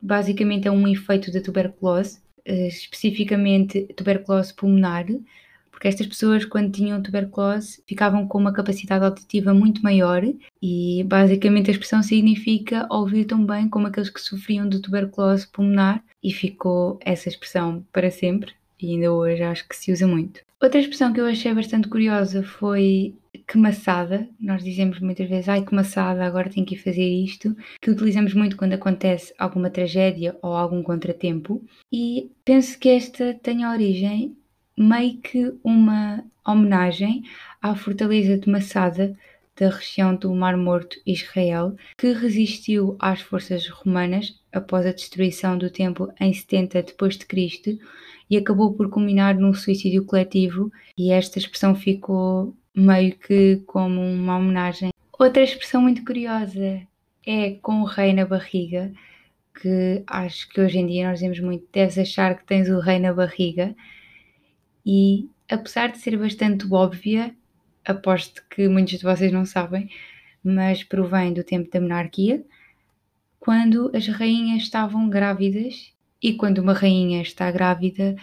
basicamente 0.00 0.68
é 0.68 0.70
um 0.70 0.86
efeito 0.86 1.32
da 1.32 1.40
tuberculose, 1.40 2.20
eh, 2.44 2.68
especificamente 2.68 3.84
tuberculose 3.96 4.54
pulmonar, 4.54 5.06
porque 5.82 5.88
estas 5.88 6.06
pessoas, 6.06 6.44
quando 6.44 6.70
tinham 6.70 7.02
tuberculose, 7.02 7.82
ficavam 7.88 8.28
com 8.28 8.38
uma 8.38 8.52
capacidade 8.52 9.04
auditiva 9.04 9.52
muito 9.52 9.82
maior 9.82 10.22
e 10.62 11.02
basicamente 11.08 11.68
a 11.68 11.72
expressão 11.72 12.04
significa 12.04 12.86
ouvir 12.88 13.24
tão 13.24 13.44
bem 13.44 13.68
como 13.68 13.88
aqueles 13.88 14.08
que 14.08 14.20
sofriam 14.20 14.68
de 14.68 14.78
tuberculose 14.78 15.48
pulmonar 15.48 16.00
e 16.22 16.32
ficou 16.32 17.00
essa 17.04 17.28
expressão 17.28 17.84
para 17.92 18.12
sempre 18.12 18.52
e 18.80 18.92
ainda 18.92 19.12
hoje 19.12 19.42
acho 19.42 19.68
que 19.68 19.74
se 19.74 19.90
usa 19.90 20.06
muito. 20.06 20.40
Outra 20.62 20.78
expressão 20.78 21.12
que 21.12 21.20
eu 21.20 21.26
achei 21.26 21.52
bastante 21.52 21.88
curiosa 21.88 22.44
foi 22.44 23.16
que 23.48 23.58
maçada. 23.58 24.28
Nós 24.38 24.62
dizemos 24.62 25.00
muitas 25.00 25.28
vezes, 25.28 25.48
ai 25.48 25.64
que 25.64 25.74
maçada, 25.74 26.24
agora 26.24 26.48
tenho 26.48 26.64
que 26.64 26.76
ir 26.76 26.78
fazer 26.78 27.02
isto, 27.02 27.56
que 27.80 27.90
utilizamos 27.90 28.34
muito 28.34 28.56
quando 28.56 28.74
acontece 28.74 29.34
alguma 29.36 29.68
tragédia 29.68 30.36
ou 30.42 30.52
algum 30.52 30.80
contratempo. 30.80 31.60
E 31.92 32.30
penso 32.44 32.78
que 32.78 32.88
esta 32.88 33.34
tem 33.42 33.66
origem 33.66 34.36
meio 34.82 35.18
que 35.18 35.54
uma 35.62 36.24
homenagem 36.46 37.22
à 37.60 37.74
fortaleza 37.74 38.36
de 38.36 38.50
Massada 38.50 39.16
da 39.58 39.68
região 39.68 40.14
do 40.14 40.34
Mar 40.34 40.56
Morto, 40.56 40.96
Israel, 41.06 41.76
que 41.96 42.12
resistiu 42.12 42.96
às 42.98 43.20
forças 43.20 43.68
romanas 43.68 44.40
após 44.52 44.86
a 44.86 44.92
destruição 44.92 45.56
do 45.56 45.70
templo 45.70 46.12
em 46.18 46.32
70 46.32 46.82
depois 46.82 47.16
de 47.16 47.26
Cristo 47.26 47.78
e 48.28 48.36
acabou 48.36 48.72
por 48.72 48.88
culminar 48.88 49.38
num 49.38 49.52
suicídio 49.52 50.04
coletivo 50.04 50.72
e 50.96 51.12
esta 51.12 51.38
expressão 51.38 51.74
ficou 51.74 52.56
meio 52.74 53.14
que 53.16 53.62
como 53.66 54.00
uma 54.00 54.38
homenagem. 54.38 54.90
Outra 55.18 55.42
expressão 55.42 55.82
muito 55.82 56.04
curiosa 56.04 56.80
é 57.26 57.50
com 57.62 57.82
o 57.82 57.84
rei 57.84 58.12
na 58.12 58.24
barriga, 58.24 58.90
que 59.60 60.02
acho 60.06 60.48
que 60.48 60.60
hoje 60.60 60.78
em 60.78 60.86
dia 60.86 61.08
nós 61.08 61.18
dizemos 61.18 61.40
muito, 61.40 61.66
deves 61.72 61.98
achar 61.98 62.36
que 62.36 62.46
tens 62.46 62.68
o 62.68 62.80
rei 62.80 62.98
na 62.98 63.12
barriga, 63.12 63.76
e 64.84 65.28
apesar 65.50 65.92
de 65.92 65.98
ser 65.98 66.16
bastante 66.18 66.66
óbvia, 66.72 67.34
aposto 67.84 68.42
que 68.50 68.68
muitos 68.68 68.98
de 68.98 69.04
vocês 69.04 69.32
não 69.32 69.44
sabem, 69.44 69.90
mas 70.42 70.82
provém 70.82 71.32
do 71.32 71.44
tempo 71.44 71.70
da 71.70 71.80
monarquia, 71.80 72.44
quando 73.38 73.90
as 73.94 74.06
rainhas 74.06 74.62
estavam 74.62 75.08
grávidas 75.08 75.92
e 76.22 76.34
quando 76.34 76.58
uma 76.58 76.72
rainha 76.72 77.20
está 77.22 77.50
grávida 77.50 78.16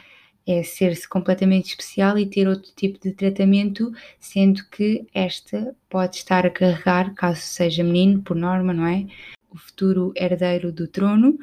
é 0.47 0.63
ser-se 0.63 1.07
completamente 1.07 1.69
especial 1.69 2.17
e 2.17 2.25
ter 2.25 2.47
outro 2.47 2.71
tipo 2.75 2.99
de 2.99 3.11
tratamento, 3.11 3.91
sendo 4.19 4.65
que 4.69 5.05
esta 5.13 5.75
pode 5.87 6.15
estar 6.15 6.45
a 6.45 6.49
carregar, 6.49 7.13
caso 7.13 7.41
seja 7.41 7.83
menino, 7.83 8.21
por 8.23 8.35
norma, 8.35 8.73
não 8.73 8.87
é? 8.87 9.05
O 9.49 9.57
futuro 9.57 10.11
herdeiro 10.15 10.71
do 10.71 10.87
trono 10.87 11.37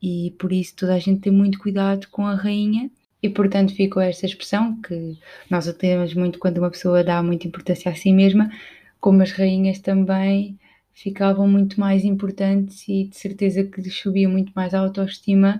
e 0.00 0.34
por 0.38 0.52
isso 0.52 0.76
toda 0.76 0.94
a 0.94 0.98
gente 0.98 1.22
tem 1.22 1.32
muito 1.32 1.58
cuidado 1.58 2.08
com 2.10 2.26
a 2.26 2.34
rainha 2.34 2.90
e 3.24 3.30
portanto 3.30 3.74
ficou 3.74 4.02
esta 4.02 4.26
expressão 4.26 4.78
que 4.82 5.16
nós 5.48 5.66
utilizamos 5.66 6.12
muito 6.12 6.38
quando 6.38 6.58
uma 6.58 6.70
pessoa 6.70 7.02
dá 7.02 7.22
muita 7.22 7.48
importância 7.48 7.90
a 7.90 7.94
si 7.94 8.12
mesma, 8.12 8.50
como 9.00 9.22
as 9.22 9.32
rainhas 9.32 9.78
também 9.78 10.58
ficavam 10.92 11.48
muito 11.48 11.80
mais 11.80 12.04
importantes 12.04 12.86
e 12.86 13.04
de 13.04 13.16
certeza 13.16 13.64
que 13.64 13.80
lhes 13.80 13.98
subia 13.98 14.28
muito 14.28 14.52
mais 14.54 14.74
a 14.74 14.80
autoestima 14.80 15.58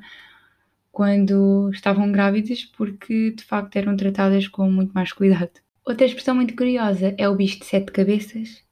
quando 0.93 1.71
estavam 1.71 2.13
grávidas, 2.13 2.67
porque 2.67 3.31
de 3.31 3.43
facto 3.43 3.77
eram 3.77 3.97
tratadas 3.97 4.47
com 4.47 4.71
muito 4.71 4.93
mais 4.93 5.11
cuidado. 5.11 5.53
Outra 5.87 6.05
expressão 6.05 6.35
muito 6.35 6.55
curiosa 6.55 7.15
é 7.17 7.27
o 7.27 7.35
bicho 7.35 7.61
de 7.61 7.65
sete 7.65 7.91
cabeças, 7.93 8.63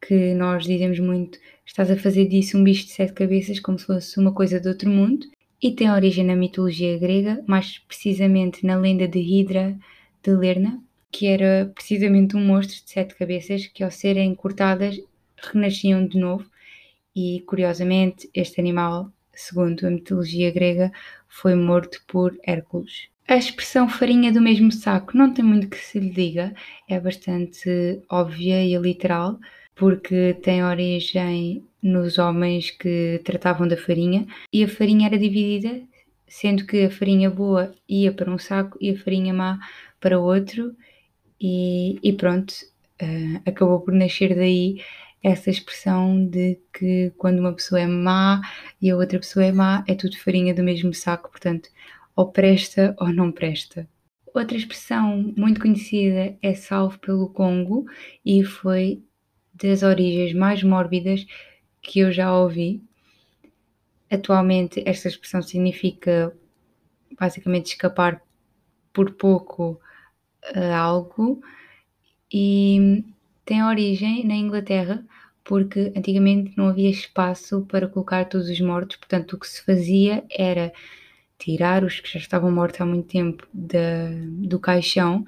que 0.00 0.32
nós 0.32 0.64
dizemos 0.64 0.98
muito, 0.98 1.38
estás 1.66 1.90
a 1.90 1.96
fazer 1.96 2.26
disso 2.26 2.56
um 2.56 2.64
bicho 2.64 2.86
de 2.86 2.92
sete 2.92 3.12
cabeças 3.12 3.60
como 3.60 3.78
se 3.78 3.84
fosse 3.84 4.18
uma 4.18 4.32
coisa 4.32 4.58
de 4.58 4.66
outro 4.66 4.88
mundo 4.88 5.26
e 5.62 5.72
tem 5.72 5.90
origem 5.90 6.24
na 6.24 6.34
mitologia 6.34 6.98
grega, 6.98 7.42
mais 7.46 7.78
precisamente 7.78 8.64
na 8.64 8.76
lenda 8.76 9.06
de 9.06 9.18
Hidra 9.18 9.78
de 10.22 10.30
Lerna, 10.30 10.82
que 11.10 11.26
era 11.26 11.70
precisamente 11.74 12.36
um 12.36 12.44
monstro 12.44 12.84
de 12.84 12.90
sete 12.90 13.14
cabeças 13.14 13.66
que, 13.66 13.82
ao 13.82 13.90
serem 13.90 14.34
cortadas, 14.34 14.98
renasciam 15.36 16.06
de 16.06 16.18
novo. 16.18 16.48
E 17.14 17.40
curiosamente, 17.46 18.30
este 18.32 18.60
animal, 18.60 19.10
segundo 19.32 19.86
a 19.86 19.90
mitologia 19.90 20.50
grega, 20.50 20.92
foi 21.28 21.54
morto 21.54 22.02
por 22.06 22.38
Hércules. 22.46 23.08
A 23.28 23.36
expressão 23.36 23.88
farinha 23.88 24.32
do 24.32 24.40
mesmo 24.40 24.72
saco 24.72 25.16
não 25.16 25.32
tem 25.32 25.44
muito 25.44 25.68
que 25.68 25.76
se 25.76 26.00
lhe 26.00 26.10
diga, 26.10 26.52
é 26.88 26.98
bastante 26.98 28.00
óbvia 28.08 28.64
e 28.64 28.76
literal, 28.76 29.38
porque 29.80 30.34
tem 30.42 30.62
origem 30.62 31.64
nos 31.82 32.18
homens 32.18 32.70
que 32.70 33.18
tratavam 33.24 33.66
da 33.66 33.78
farinha 33.78 34.26
e 34.52 34.62
a 34.62 34.68
farinha 34.68 35.06
era 35.06 35.18
dividida, 35.18 35.80
sendo 36.28 36.66
que 36.66 36.84
a 36.84 36.90
farinha 36.90 37.30
boa 37.30 37.74
ia 37.88 38.12
para 38.12 38.30
um 38.30 38.36
saco 38.36 38.76
e 38.78 38.90
a 38.90 38.98
farinha 38.98 39.32
má 39.32 39.58
para 39.98 40.20
outro, 40.20 40.76
e, 41.40 41.98
e 42.02 42.12
pronto, 42.12 42.52
uh, 43.00 43.40
acabou 43.46 43.80
por 43.80 43.94
nascer 43.94 44.34
daí 44.34 44.82
essa 45.22 45.48
expressão 45.48 46.26
de 46.26 46.58
que 46.74 47.10
quando 47.16 47.38
uma 47.38 47.54
pessoa 47.54 47.80
é 47.80 47.86
má 47.86 48.42
e 48.82 48.90
a 48.90 48.96
outra 48.96 49.18
pessoa 49.18 49.46
é 49.46 49.52
má, 49.52 49.82
é 49.88 49.94
tudo 49.94 50.18
farinha 50.18 50.52
do 50.52 50.62
mesmo 50.62 50.92
saco, 50.92 51.30
portanto, 51.30 51.70
ou 52.14 52.30
presta 52.30 52.94
ou 52.98 53.08
não 53.10 53.32
presta. 53.32 53.88
Outra 54.34 54.58
expressão 54.58 55.32
muito 55.38 55.58
conhecida 55.58 56.36
é 56.42 56.54
salvo 56.54 56.98
pelo 56.98 57.30
Congo 57.30 57.86
e 58.22 58.44
foi 58.44 59.02
das 59.62 59.82
origens 59.82 60.32
mais 60.34 60.62
mórbidas 60.62 61.26
que 61.82 62.00
eu 62.00 62.12
já 62.12 62.36
ouvi. 62.36 62.82
Atualmente, 64.10 64.82
esta 64.86 65.08
expressão 65.08 65.42
significa 65.42 66.36
basicamente 67.18 67.66
escapar 67.66 68.22
por 68.92 69.12
pouco 69.12 69.80
a 70.54 70.76
algo 70.76 71.42
e 72.32 73.04
tem 73.44 73.62
origem 73.62 74.24
na 74.26 74.34
Inglaterra 74.34 75.04
porque 75.44 75.92
antigamente 75.96 76.52
não 76.56 76.68
havia 76.68 76.90
espaço 76.90 77.62
para 77.62 77.88
colocar 77.88 78.24
todos 78.26 78.48
os 78.48 78.60
mortos, 78.60 78.96
portanto, 78.96 79.32
o 79.32 79.38
que 79.38 79.48
se 79.48 79.64
fazia 79.64 80.24
era 80.30 80.72
tirar 81.38 81.82
os 81.82 81.98
que 81.98 82.12
já 82.12 82.18
estavam 82.18 82.52
mortos 82.52 82.80
há 82.80 82.86
muito 82.86 83.08
tempo 83.08 83.48
do 83.52 84.60
caixão 84.60 85.24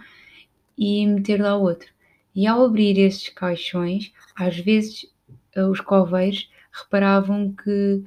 e 0.79 1.07
meter 1.07 1.41
lá 1.41 1.57
outro. 1.57 1.89
E 2.35 2.47
ao 2.47 2.65
abrir 2.65 2.99
esses 2.99 3.29
caixões, 3.29 4.13
às 4.35 4.59
vezes 4.59 5.07
eh, 5.55 5.65
os 5.65 5.81
coveiros 5.81 6.51
reparavam 6.73 7.53
que 7.53 8.03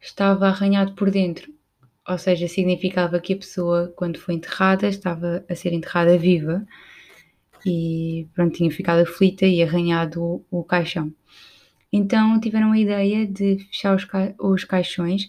estava 0.00 0.46
arranhado 0.46 0.92
por 0.94 1.10
dentro, 1.10 1.52
ou 2.08 2.18
seja, 2.18 2.46
significava 2.46 3.18
que 3.18 3.32
a 3.32 3.36
pessoa, 3.36 3.92
quando 3.96 4.18
foi 4.18 4.34
enterrada, 4.34 4.88
estava 4.88 5.44
a 5.48 5.54
ser 5.54 5.72
enterrada 5.72 6.16
viva 6.16 6.64
e 7.64 8.28
pronto, 8.34 8.56
tinha 8.56 8.70
ficado 8.70 9.02
aflita 9.02 9.44
e 9.46 9.62
arranhado 9.62 10.22
o, 10.22 10.44
o 10.50 10.64
caixão. 10.64 11.12
Então 11.92 12.38
tiveram 12.40 12.72
a 12.72 12.78
ideia 12.78 13.26
de 13.26 13.58
fechar 13.70 13.96
os, 13.96 14.04
ca 14.04 14.34
os 14.38 14.64
caixões 14.64 15.28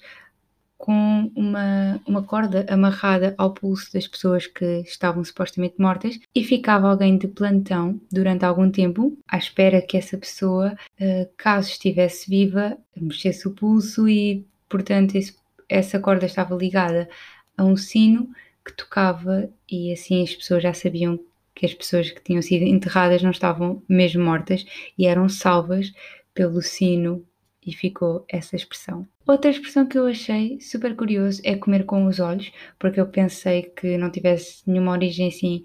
com 0.77 1.31
uma, 1.36 2.00
uma 2.05 2.24
corda 2.24 2.65
amarrada 2.69 3.34
ao 3.38 3.53
pulso 3.53 3.91
das 3.91 4.07
pessoas 4.07 4.46
que 4.46 4.81
estavam 4.81 5.24
supostamente 5.24 5.75
mortas 5.79 6.19
e 6.36 6.43
ficava 6.43 6.89
alguém 6.89 7.17
de 7.17 7.27
plantão 7.27 8.00
durante 8.12 8.46
algum 8.46 8.69
tempo 8.69 9.17
à 9.27 9.38
espera 9.38 9.81
que 9.81 9.98
essa 9.98 10.17
pessoa, 10.17 10.77
eh, 11.00 11.27
caso 11.36 11.69
estivesse 11.69 12.29
viva, 12.29 12.77
mexesse 12.96 13.48
o 13.48 13.51
pulso 13.51 14.07
e, 14.07 14.46
portanto, 14.69 15.15
esse, 15.15 15.36
essa 15.67 16.00
corda 16.00 16.25
estava 16.25 16.55
ligada 16.55 17.10
a 17.57 17.63
um 17.63 17.75
sino 17.75 18.29
que 18.63 18.74
tocava 18.74 19.50
e 19.69 19.91
assim 19.91 20.24
as 20.24 20.36
pessoas 20.36 20.62
já 20.62 20.74
sabiam 20.74 21.19
que 21.55 21.65
as 21.65 21.74
pessoas 21.74 22.12
que 22.12 22.22
tinham 22.22 22.41
sido 22.41 22.63
enterradas 22.63 23.24
não 23.24 23.31
estavam 23.31 23.81
mesmo 23.89 24.24
mortas 24.24 24.63
e 24.98 25.07
eram 25.07 25.27
salvas 25.27 25.91
pelo 26.34 26.62
sino 26.62 27.25
e 27.67 27.74
ficou 27.74 28.25
essa 28.29 28.55
expressão. 28.55 29.05
Outra 29.27 29.51
expressão 29.51 29.86
que 29.86 29.97
eu 29.97 30.07
achei 30.07 30.59
super 30.62 30.95
curioso 30.95 31.41
é 31.43 31.55
comer 31.55 31.86
com 31.86 32.05
os 32.07 32.21
olhos, 32.21 32.51
porque 32.79 33.00
eu 33.00 33.05
pensei 33.05 33.63
que 33.63 33.97
não 33.97 34.09
tivesse 34.09 34.63
nenhuma 34.65 34.93
origem 34.93 35.27
assim 35.27 35.63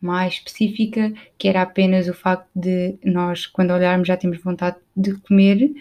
mais 0.00 0.34
específica, 0.34 1.14
que 1.38 1.48
era 1.48 1.62
apenas 1.62 2.08
o 2.08 2.12
facto 2.12 2.50
de 2.54 2.98
nós, 3.04 3.46
quando 3.46 3.72
olharmos, 3.72 4.08
já 4.08 4.16
temos 4.16 4.42
vontade 4.42 4.76
de 4.94 5.14
comer 5.20 5.72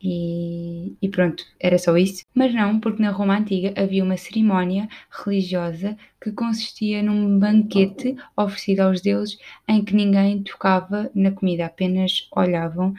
e, 0.00 0.94
e, 1.02 1.08
pronto, 1.08 1.44
era 1.58 1.76
só 1.78 1.96
isso. 1.96 2.24
Mas 2.34 2.54
não, 2.54 2.78
porque 2.78 3.02
na 3.02 3.10
Roma 3.10 3.36
Antiga 3.36 3.74
havia 3.76 4.04
uma 4.04 4.16
cerimónia 4.16 4.88
religiosa 5.10 5.96
que 6.20 6.30
consistia 6.30 7.02
num 7.02 7.38
banquete 7.38 8.16
oferecido 8.36 8.80
aos 8.80 9.00
deuses 9.00 9.38
em 9.68 9.84
que 9.84 9.94
ninguém 9.94 10.42
tocava 10.42 11.10
na 11.14 11.32
comida, 11.32 11.66
apenas 11.66 12.28
olhavam 12.30 12.94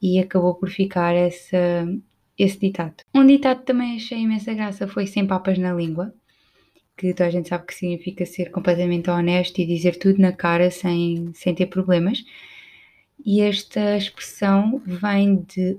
e 0.00 0.18
acabou 0.18 0.54
por 0.54 0.70
ficar 0.70 1.14
essa, 1.14 1.86
esse 2.38 2.58
ditado. 2.58 2.96
Um 3.14 3.26
ditado 3.26 3.60
que 3.60 3.66
também 3.66 3.96
achei 3.96 4.18
imensa 4.18 4.54
graça 4.54 4.88
foi 4.88 5.06
sem 5.06 5.26
papas 5.26 5.58
na 5.58 5.72
língua, 5.72 6.14
que 6.96 7.12
toda 7.12 7.26
a 7.26 7.30
gente 7.30 7.48
sabe 7.48 7.66
que 7.66 7.74
significa 7.74 8.24
ser 8.26 8.50
completamente 8.50 9.10
honesto 9.10 9.58
e 9.58 9.66
dizer 9.66 9.96
tudo 9.98 10.20
na 10.20 10.32
cara 10.32 10.70
sem, 10.70 11.30
sem 11.34 11.54
ter 11.54 11.66
problemas. 11.66 12.24
E 13.24 13.40
esta 13.42 13.96
expressão 13.96 14.82
vem 14.86 15.36
de 15.42 15.78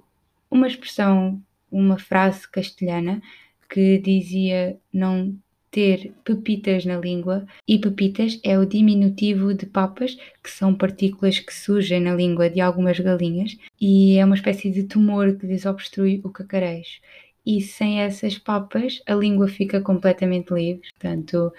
uma 0.49 0.67
expressão, 0.67 1.41
uma 1.71 1.97
frase 1.97 2.47
castelhana 2.47 3.21
que 3.69 3.97
dizia 3.97 4.77
não 4.93 5.35
ter 5.71 6.13
pepitas 6.23 6.85
na 6.85 6.97
língua 6.97 7.45
e 7.67 7.79
pepitas 7.79 8.39
é 8.43 8.59
o 8.59 8.65
diminutivo 8.65 9.53
de 9.53 9.65
papas, 9.65 10.17
que 10.43 10.49
são 10.51 10.75
partículas 10.75 11.39
que 11.39 11.53
surgem 11.53 12.01
na 12.01 12.13
língua 12.13 12.49
de 12.49 12.59
algumas 12.59 12.99
galinhas 12.99 13.57
e 13.79 14.17
é 14.17 14.25
uma 14.25 14.35
espécie 14.35 14.69
de 14.69 14.83
tumor 14.83 15.37
que 15.37 15.47
desobstrui 15.47 16.21
o 16.23 16.29
cacarejo 16.29 16.99
e 17.45 17.59
sem 17.61 18.01
essas 18.01 18.37
papas 18.37 19.01
a 19.07 19.15
língua 19.15 19.47
fica 19.47 19.81
completamente 19.81 20.53
livre. 20.53 20.87
Portanto, 20.91 21.51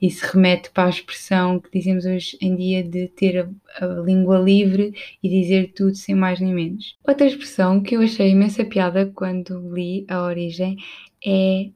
isso 0.00 0.26
remete 0.32 0.70
para 0.70 0.86
a 0.86 0.90
expressão 0.90 1.58
que 1.58 1.70
dizemos 1.72 2.04
hoje 2.04 2.36
em 2.40 2.54
dia 2.54 2.82
de 2.82 3.08
ter 3.08 3.38
a, 3.38 3.84
a, 3.84 3.86
língua 4.02 4.38
livre 4.38 4.92
e 5.22 5.28
dizer 5.28 5.72
tudo 5.74 5.94
sem 5.94 6.14
mais 6.14 6.40
nem 6.40 6.52
menos. 6.52 6.96
Outra 7.06 7.26
expressão 7.26 7.82
que 7.82 7.96
eu 7.96 8.02
achei 8.02 8.30
imensa 8.30 8.64
piada 8.64 9.10
quando 9.14 9.74
li 9.74 10.04
a 10.08 10.22
origem 10.22 10.76
é 11.24 11.70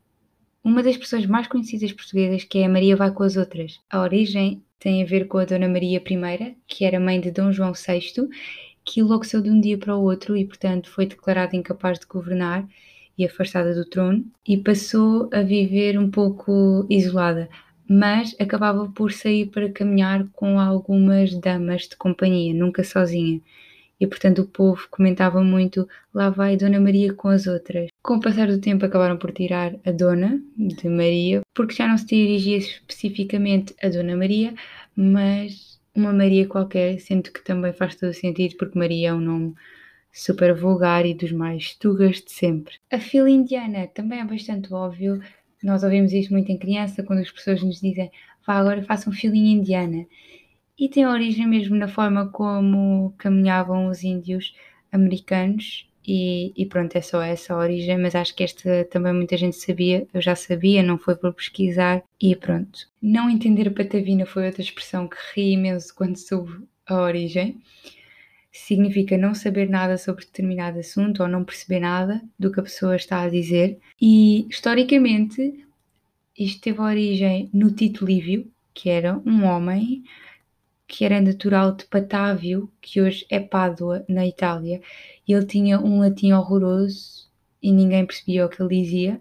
uma 0.65 0.83
das 0.83 0.93
expressões 0.93 1.27
mais 1.27 1.47
conhecidas 1.47 1.93
portuguesas 1.93 2.43
que 2.43 2.59
é 2.59 2.65
a 2.65 2.69
Maria 2.71 2.97
vai 2.97 3.13
com 3.13 3.23
as 3.23 3.37
outras. 3.37 3.79
A 3.91 4.01
origem 4.01 4.63
tem 4.81 5.03
a 5.03 5.07
ver 5.07 5.29
com 5.29 5.37
a 5.37 5.45
Dona 5.45 5.69
Maria 5.69 5.99
I, 5.99 6.57
que 6.67 6.87
era 6.87 6.99
mãe 6.99 7.21
de 7.21 7.31
Dom 7.31 7.53
João 7.53 7.73
VI, 7.75 8.29
que 8.83 9.01
enlouqueceu 9.01 9.43
de 9.43 9.51
um 9.51 9.61
dia 9.61 9.77
para 9.77 9.95
o 9.95 10.03
outro 10.03 10.35
e, 10.35 10.45
portanto, 10.47 10.91
foi 10.91 11.05
declarada 11.07 11.55
incapaz 11.55 11.99
de 11.99 12.07
governar 12.07 12.67
e 13.17 13.27
afastada 13.27 13.75
do 13.75 13.85
trono 13.85 14.25
e 14.47 14.57
passou 14.57 15.29
a 15.33 15.43
viver 15.43 15.99
um 15.99 16.11
pouco 16.11 16.87
isolada, 16.89 17.49
mas 17.89 18.35
acabava 18.41 18.89
por 18.89 19.13
sair 19.13 19.47
para 19.47 19.71
caminhar 19.71 20.27
com 20.33 20.59
algumas 20.59 21.35
damas 21.39 21.83
de 21.83 21.97
companhia, 21.97 22.55
nunca 22.55 22.83
sozinha. 22.83 23.41
E 24.01 24.07
portanto 24.07 24.43
o 24.43 24.49
povo 24.49 24.89
comentava 24.91 25.43
muito: 25.43 25.87
lá 26.13 26.31
vai 26.31 26.57
Dona 26.57 26.81
Maria 26.81 27.13
com 27.13 27.29
as 27.29 27.47
outras. 27.47 27.94
Com 28.05 28.17
o 28.17 28.21
passar 28.21 28.49
do 28.49 28.61
tempo 28.61 28.85
acabaram 28.85 29.17
por 29.17 29.33
tirar 29.33 29.77
a 29.83 29.91
Dona 29.91 30.39
de 30.59 30.91
Maria, 30.91 31.41
porque 31.55 31.75
já 31.75 31.89
não 31.89 31.97
se 31.97 32.05
dirigia 32.05 32.59
especificamente 32.59 33.75
a 33.83 33.89
Dona 33.89 34.15
Maria, 34.15 34.55
mas 34.95 35.81
uma 35.95 36.13
Maria 36.13 36.47
qualquer, 36.47 37.01
sendo 37.01 37.33
que 37.33 37.43
também 37.43 37.73
faz 37.73 37.95
todo 37.95 38.13
sentido, 38.13 38.59
porque 38.59 38.79
Maria 38.79 39.09
é 39.09 39.15
um 39.15 39.23
nome 39.23 39.55
super 40.13 40.55
vulgar 40.55 41.07
e 41.07 41.15
dos 41.15 41.33
mais 41.33 41.77
tugas 41.77 42.17
de 42.17 42.31
sempre. 42.31 42.75
A 42.93 42.99
fila 42.99 43.31
indiana 43.31 43.87
também 43.87 44.21
é 44.21 44.25
bastante 44.27 44.71
óbvio. 44.75 45.23
Nós 45.63 45.83
ouvimos 45.83 46.13
isto 46.13 46.31
muito 46.31 46.53
em 46.53 46.59
criança, 46.59 47.03
quando 47.03 47.21
as 47.21 47.31
pessoas 47.31 47.63
nos 47.63 47.81
dizem 47.81 48.11
vá 48.47 48.57
agora 48.57 48.83
façam 48.83 49.15
filinha 49.15 49.57
indiana. 49.57 50.05
E 50.79 50.91
tem 50.91 51.07
origem 51.07 51.47
mesmo 51.47 51.75
na 51.75 51.89
forma 51.89 52.29
como 52.29 53.15
caminhavam 53.17 53.87
os 53.87 54.05
índios 54.05 54.55
americanos 54.93 55.89
e, 56.07 56.53
e, 56.57 56.67
pronto, 56.67 56.95
é 56.97 57.01
só 57.01 57.23
essa 57.23 57.55
a 57.55 57.59
origem, 57.59 57.99
mas 57.99 58.15
acho 58.15 58.35
que 58.35 58.45
esta 58.45 58.85
também 58.91 59.13
muita 59.13 59.37
gente 59.37 59.57
sabia, 59.57 60.07
eu 60.13 60.21
já 60.21 60.35
sabia, 60.37 60.83
não 60.83 60.99
foi 60.99 61.17
por 61.17 61.33
pesquisar 61.33 62.03
e 62.21 62.37
pronto. 62.37 62.87
Não 63.01 63.31
entender 63.31 63.71
patavina 63.71 64.27
foi 64.27 64.47
outra 64.47 64.63
expressão 64.63 65.09
que 65.09 65.17
ri 65.35 65.53
imenso 65.53 65.95
quando 65.95 66.17
soube 66.17 66.65
a 66.87 67.01
origem 67.01 67.61
significa 68.55 69.19
não 69.19 69.35
saber 69.35 69.69
nada 69.69 69.99
sobre 69.99 70.25
determinado 70.25 70.79
assunto 70.79 71.23
ou 71.23 71.29
não 71.29 71.45
perceber 71.45 71.81
nada 71.81 72.23
do 72.39 72.53
que 72.53 72.61
a 72.61 72.63
pessoa 72.63 72.95
está 72.95 73.23
a 73.23 73.29
dizer. 73.29 73.79
E 74.01 74.47
historicamente, 74.49 75.67
isto 76.39 76.61
teve 76.61 76.81
origem 76.81 77.51
no 77.53 77.73
Tito 77.73 78.05
Livio, 78.05 78.49
que 78.73 78.89
era 78.89 79.21
um 79.27 79.45
homem 79.45 80.05
que 80.95 81.05
era 81.05 81.21
natural 81.21 81.75
de 81.75 81.85
Patávio, 81.87 82.71
que 82.81 83.01
hoje 83.01 83.27
é 83.29 83.41
Pádua, 83.41 84.05
na 84.09 84.25
Itália. 84.25 84.81
E 85.27 85.33
ele 85.33 85.45
tinha 85.45 85.81
um 85.81 85.99
latim 85.99 86.31
horroroso 86.31 87.29
e 87.61 87.73
ninguém 87.73 88.07
percebia 88.07 88.47
o 88.47 88.49
que 88.49 88.63
ele 88.63 88.81
dizia. 88.81 89.21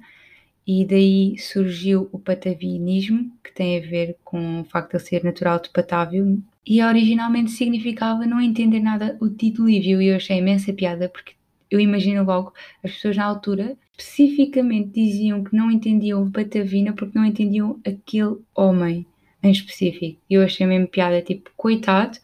E 0.68 0.86
daí 0.86 1.36
surgiu 1.40 2.08
o 2.12 2.20
patavinismo, 2.20 3.32
que 3.44 3.52
tem 3.52 3.80
a 3.80 3.82
ver 3.82 4.18
com 4.24 4.62
o 4.62 4.66
facto 4.66 4.92
de 4.92 4.98
ele 4.98 5.04
ser 5.04 5.24
natural 5.24 5.60
de 5.60 5.72
Patávio, 5.72 6.44
e 6.64 6.80
originalmente 6.84 7.50
significava 7.50 8.24
não 8.28 8.40
entender 8.40 8.80
nada 8.80 9.18
o 9.20 9.28
título 9.28 9.68
Livio 9.68 10.00
e 10.00 10.10
eu 10.10 10.16
achei 10.16 10.38
imensa 10.38 10.72
piada 10.72 11.10
porque 11.10 11.34
eu 11.72 11.80
imagino 11.80 12.24
logo 12.24 12.54
as 12.82 12.92
pessoas 12.94 13.18
na 13.18 13.26
altura 13.26 13.76
especificamente 13.98 14.92
diziam 14.92 15.44
que 15.44 15.54
não 15.54 15.70
entendiam 15.70 16.30
Batavina 16.30 16.94
porque 16.94 17.20
não 17.20 17.26
entendiam 17.26 17.82
aquele 17.86 18.38
homem 18.56 19.06
em 19.44 19.52
específico. 19.52 20.20
E 20.30 20.34
eu 20.36 20.44
achei 20.44 20.66
mesmo 20.66 20.88
piada, 20.88 21.22
tipo, 21.22 21.52
coitado, 21.58 22.18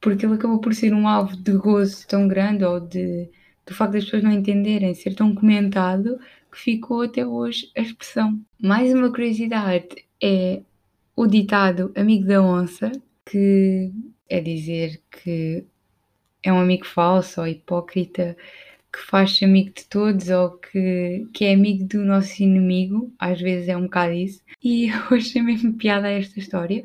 porque 0.00 0.26
ele 0.26 0.34
acabou 0.34 0.60
por 0.60 0.74
ser 0.74 0.92
um 0.92 1.08
alvo 1.08 1.36
de 1.36 1.52
gozo 1.52 2.06
tão 2.06 2.28
grande 2.28 2.64
ou 2.64 2.80
de 2.80 3.30
do 3.68 3.74
facto 3.74 3.92
das 3.92 4.04
pessoas 4.04 4.22
não 4.22 4.32
entenderem, 4.32 4.94
ser 4.94 5.14
tão 5.14 5.34
comentado 5.34 6.18
que 6.50 6.58
ficou 6.58 7.02
até 7.02 7.26
hoje 7.26 7.70
a 7.76 7.82
expressão. 7.82 8.40
Mais 8.58 8.92
uma 8.94 9.10
curiosidade 9.10 10.06
é 10.22 10.62
o 11.14 11.26
ditado 11.26 11.92
amigo 11.94 12.26
da 12.26 12.42
onça, 12.42 12.90
que 13.26 13.92
é 14.28 14.40
dizer 14.40 15.02
que 15.10 15.66
é 16.42 16.52
um 16.52 16.60
amigo 16.60 16.86
falso 16.86 17.42
ou 17.42 17.46
hipócrita 17.46 18.34
que 18.92 19.00
faz-se 19.00 19.44
amigo 19.44 19.72
de 19.74 19.84
todos 19.86 20.28
ou 20.30 20.58
que, 20.58 21.26
que 21.32 21.44
é 21.44 21.54
amigo 21.54 21.84
do 21.84 22.04
nosso 22.04 22.42
inimigo, 22.42 23.12
às 23.18 23.40
vezes 23.40 23.68
é 23.68 23.76
um 23.76 23.82
bocado 23.82 24.12
isso. 24.12 24.42
E 24.62 24.88
eu 25.10 25.16
achei 25.16 25.42
mesmo 25.42 25.74
piada 25.74 26.08
esta 26.10 26.38
história, 26.38 26.82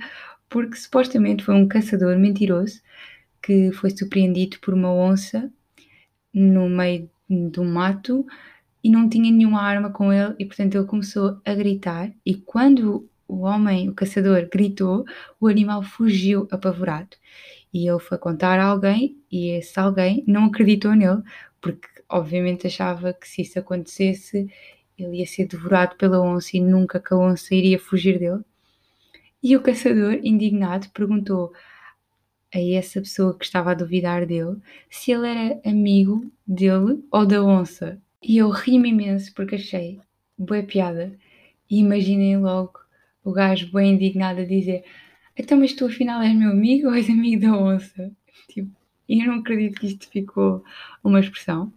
porque 0.50 0.76
supostamente 0.78 1.44
foi 1.44 1.56
um 1.56 1.68
caçador 1.68 2.18
mentiroso 2.18 2.82
que 3.42 3.72
foi 3.74 3.90
surpreendido 3.92 4.60
por 4.60 4.74
uma 4.74 4.92
onça 4.94 5.52
no 6.34 6.70
meio 6.70 7.10
do 7.30 7.64
mato 7.64 8.26
e 8.84 8.90
não 8.90 9.10
tinha 9.10 9.32
nenhuma 9.32 9.62
arma 9.62 9.90
com 9.92 10.12
ele 10.14 10.36
e 10.40 10.46
portanto 10.46 10.76
ele 10.76 10.86
começou 10.86 11.42
a 11.46 11.54
gritar 11.54 12.12
e 12.26 12.36
quando 12.36 13.10
o 13.34 13.42
homem, 13.42 13.90
o 13.90 13.94
caçador, 13.94 14.48
gritou, 14.52 15.06
o 15.40 15.48
animal 15.48 15.82
fugiu 15.82 16.48
apavorado. 16.52 17.18
E 17.74 17.90
ele 17.90 18.00
foi 18.00 18.18
contar 18.18 18.60
a 18.60 18.66
alguém, 18.66 19.18
e 19.32 19.50
esse 19.50 19.80
alguém 19.80 20.24
não 20.28 20.46
acreditou 20.46 20.94
nele, 20.94 21.24
porque 21.60 21.88
obviamente 22.14 22.68
achava 22.68 23.14
que 23.14 23.28
se 23.28 23.42
isso 23.42 23.58
acontecesse, 23.60 24.48
ele 24.98 25.18
ia 25.18 25.26
ser 25.26 25.48
devorado 25.48 25.96
pela 25.96 26.22
onça 26.22 26.56
e 26.56 26.62
nunca 26.62 27.00
que 27.00 27.14
a 27.14 27.18
onça 27.18 27.56
iria 27.56 27.80
fugir 27.80 28.20
dele. 28.20 28.44
E 29.42 29.58
o 29.58 29.62
caçador, 29.62 30.20
indignado, 30.24 30.90
perguntou 30.94 31.52
a 32.54 32.60
essa 32.60 33.02
pessoa 33.02 33.38
que 33.38 33.44
estava 33.44 33.72
a 33.72 33.74
duvidar 33.74 34.26
dele 34.26 34.58
se 34.90 35.12
ele 35.12 35.28
era 35.28 35.62
amigo 35.66 36.32
dele 36.46 37.04
ou 37.12 37.26
da 37.26 37.44
onça. 37.44 38.00
E 38.22 38.38
eu 38.38 38.50
ri-me 38.50 38.90
imenso 38.90 39.34
porque 39.34 39.56
achei 39.56 40.00
boa 40.38 40.64
piada. 40.64 41.18
E 41.70 41.80
imaginei 41.80 42.38
logo 42.38 42.80
o 43.24 43.32
gajo 43.32 43.72
bem 43.72 43.94
indignado 43.94 44.42
a 44.42 44.46
dizer 44.46 44.84
então 45.36 45.58
mas 45.58 45.74
tu 45.74 45.86
afinal 45.86 46.22
és 46.22 46.36
meu 46.36 46.52
amigo 46.52 46.88
ou 46.88 46.94
és 46.94 47.10
amigo 47.10 47.42
da 47.42 47.58
onça? 47.58 48.12
Tipo, 48.50 48.72
e 49.10 49.22
eu 49.22 49.28
não 49.28 49.40
acredito 49.40 49.80
que 49.80 49.88
isto 49.88 50.08
ficou 50.10 50.64
uma 51.04 51.20
expressão. 51.20 51.74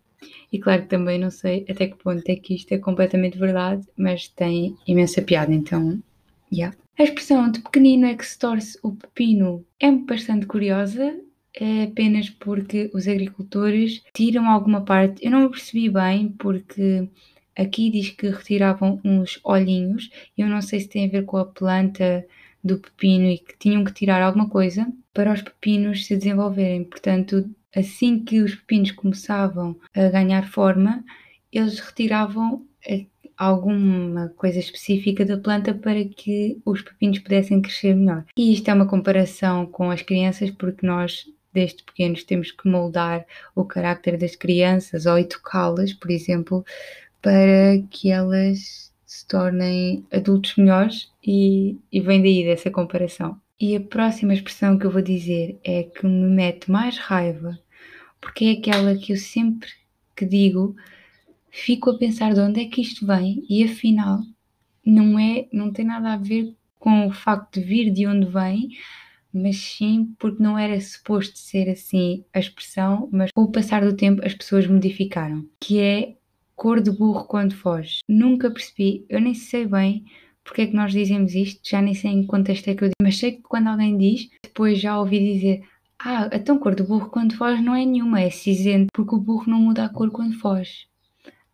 E 0.52 0.58
claro 0.58 0.82
que 0.82 0.88
também 0.88 1.18
não 1.18 1.30
sei 1.30 1.64
até 1.68 1.86
que 1.86 1.96
ponto 1.96 2.22
é 2.28 2.36
que 2.36 2.54
isto 2.54 2.72
é 2.72 2.78
completamente 2.78 3.38
verdade, 3.38 3.86
mas 3.96 4.28
tem 4.28 4.76
imensa 4.86 5.22
piada, 5.22 5.52
então, 5.52 6.00
yeah. 6.52 6.76
A 6.98 7.02
expressão 7.02 7.50
de 7.50 7.60
pequenino 7.60 8.06
é 8.06 8.14
que 8.14 8.26
se 8.26 8.38
torce 8.38 8.78
o 8.82 8.92
pepino 8.92 9.64
é 9.78 9.90
bastante 9.92 10.46
curiosa, 10.46 11.14
é 11.54 11.84
apenas 11.84 12.30
porque 12.30 12.90
os 12.94 13.06
agricultores 13.06 14.02
tiram 14.14 14.48
alguma 14.48 14.82
parte. 14.82 15.24
Eu 15.24 15.30
não 15.30 15.50
percebi 15.50 15.90
bem 15.90 16.28
porque 16.28 17.08
Aqui 17.56 17.90
diz 17.90 18.10
que 18.10 18.28
retiravam 18.28 19.00
uns 19.02 19.40
olhinhos, 19.42 20.10
eu 20.36 20.46
não 20.46 20.60
sei 20.60 20.80
se 20.80 20.88
tem 20.88 21.06
a 21.06 21.10
ver 21.10 21.24
com 21.24 21.38
a 21.38 21.46
planta 21.46 22.26
do 22.62 22.78
pepino 22.78 23.30
e 23.30 23.38
que 23.38 23.56
tinham 23.58 23.82
que 23.82 23.94
tirar 23.94 24.20
alguma 24.20 24.48
coisa 24.50 24.86
para 25.14 25.32
os 25.32 25.40
pepinos 25.40 26.04
se 26.04 26.16
desenvolverem. 26.16 26.84
Portanto, 26.84 27.48
assim 27.76 28.24
que 28.24 28.40
os 28.40 28.54
pepinos 28.54 28.90
começavam 28.92 29.76
a 29.94 30.08
ganhar 30.08 30.50
forma, 30.50 31.04
eles 31.52 31.78
retiravam 31.78 32.66
eh, 32.86 33.06
alguma 33.36 34.28
coisa 34.30 34.58
específica 34.58 35.24
da 35.24 35.36
planta 35.36 35.74
para 35.74 36.04
que 36.04 36.58
os 36.64 36.82
pepinos 36.82 37.18
pudessem 37.18 37.60
crescer 37.60 37.94
melhor. 37.94 38.24
E 38.36 38.52
isto 38.52 38.68
é 38.68 38.74
uma 38.74 38.88
comparação 38.88 39.66
com 39.66 39.90
as 39.90 40.02
crianças, 40.02 40.50
porque 40.50 40.86
nós 40.86 41.26
desde 41.52 41.82
pequenos 41.84 42.22
temos 42.22 42.50
que 42.50 42.68
moldar 42.68 43.24
o 43.54 43.64
carácter 43.64 44.18
das 44.18 44.36
crianças 44.36 45.06
ou 45.06 45.18
educá-las, 45.18 45.94
por 45.94 46.10
exemplo, 46.10 46.64
para 47.22 47.80
que 47.90 48.10
elas 48.10 48.92
se 49.06 49.26
tornem 49.26 50.04
adultos 50.12 50.54
melhores 50.56 51.10
e, 51.26 51.78
e 51.90 52.00
vem 52.00 52.20
daí 52.20 52.44
dessa 52.44 52.70
comparação. 52.70 53.40
E 53.58 53.74
a 53.74 53.80
próxima 53.80 54.34
expressão 54.34 54.78
que 54.78 54.84
eu 54.84 54.90
vou 54.90 55.00
dizer 55.00 55.58
é 55.64 55.84
que 55.84 56.04
me 56.06 56.28
mete 56.28 56.70
mais 56.70 56.98
raiva, 56.98 57.58
porque 58.26 58.44
é 58.46 58.50
aquela 58.52 58.96
que 58.96 59.12
eu 59.12 59.16
sempre 59.16 59.68
que 60.16 60.26
digo 60.26 60.74
fico 61.48 61.90
a 61.90 61.96
pensar 61.96 62.34
de 62.34 62.40
onde 62.40 62.60
é 62.60 62.64
que 62.64 62.80
isto 62.80 63.06
vem 63.06 63.44
e 63.48 63.62
afinal 63.62 64.20
não 64.84 65.16
é, 65.16 65.46
não 65.52 65.72
tem 65.72 65.84
nada 65.84 66.12
a 66.12 66.16
ver 66.16 66.52
com 66.76 67.06
o 67.06 67.12
facto 67.12 67.60
de 67.60 67.64
vir 67.64 67.92
de 67.92 68.04
onde 68.04 68.26
vem, 68.26 68.70
mas 69.32 69.56
sim 69.56 70.12
porque 70.18 70.42
não 70.42 70.58
era 70.58 70.80
suposto 70.80 71.38
ser 71.38 71.70
assim 71.70 72.24
a 72.34 72.40
expressão, 72.40 73.08
mas 73.12 73.30
com 73.30 73.42
o 73.42 73.52
passar 73.52 73.84
do 73.84 73.96
tempo 73.96 74.26
as 74.26 74.34
pessoas 74.34 74.66
modificaram, 74.66 75.48
que 75.60 75.78
é 75.78 76.16
cor 76.56 76.80
de 76.80 76.90
burro 76.90 77.26
quando 77.26 77.54
foge. 77.54 78.00
Nunca 78.08 78.50
percebi, 78.50 79.06
eu 79.08 79.20
nem 79.20 79.34
sei 79.34 79.66
bem 79.66 80.04
porque 80.42 80.62
é 80.62 80.66
que 80.66 80.74
nós 80.74 80.92
dizemos 80.92 81.34
isto, 81.34 81.60
já 81.68 81.80
nem 81.80 81.94
sei 81.94 82.10
em 82.10 82.22
que 82.22 82.28
contexto 82.28 82.68
é 82.68 82.74
que 82.74 82.84
eu 82.84 82.88
digo, 82.88 83.02
mas 83.02 83.18
sei 83.18 83.32
que 83.32 83.42
quando 83.42 83.68
alguém 83.68 83.96
diz, 83.96 84.28
depois 84.42 84.80
já 84.80 84.98
ouvi 84.98 85.34
dizer 85.34 85.62
ah, 85.98 86.24
a 86.26 86.38
tão 86.38 86.58
cor 86.58 86.74
do 86.74 86.84
burro 86.84 87.10
quando 87.10 87.36
foge 87.36 87.62
não 87.62 87.74
é 87.74 87.84
nenhuma, 87.84 88.20
é 88.20 88.30
cinzento, 88.30 88.88
porque 88.92 89.14
o 89.14 89.20
burro 89.20 89.50
não 89.50 89.60
muda 89.60 89.84
a 89.84 89.88
cor 89.88 90.10
quando 90.10 90.38
foge. 90.38 90.86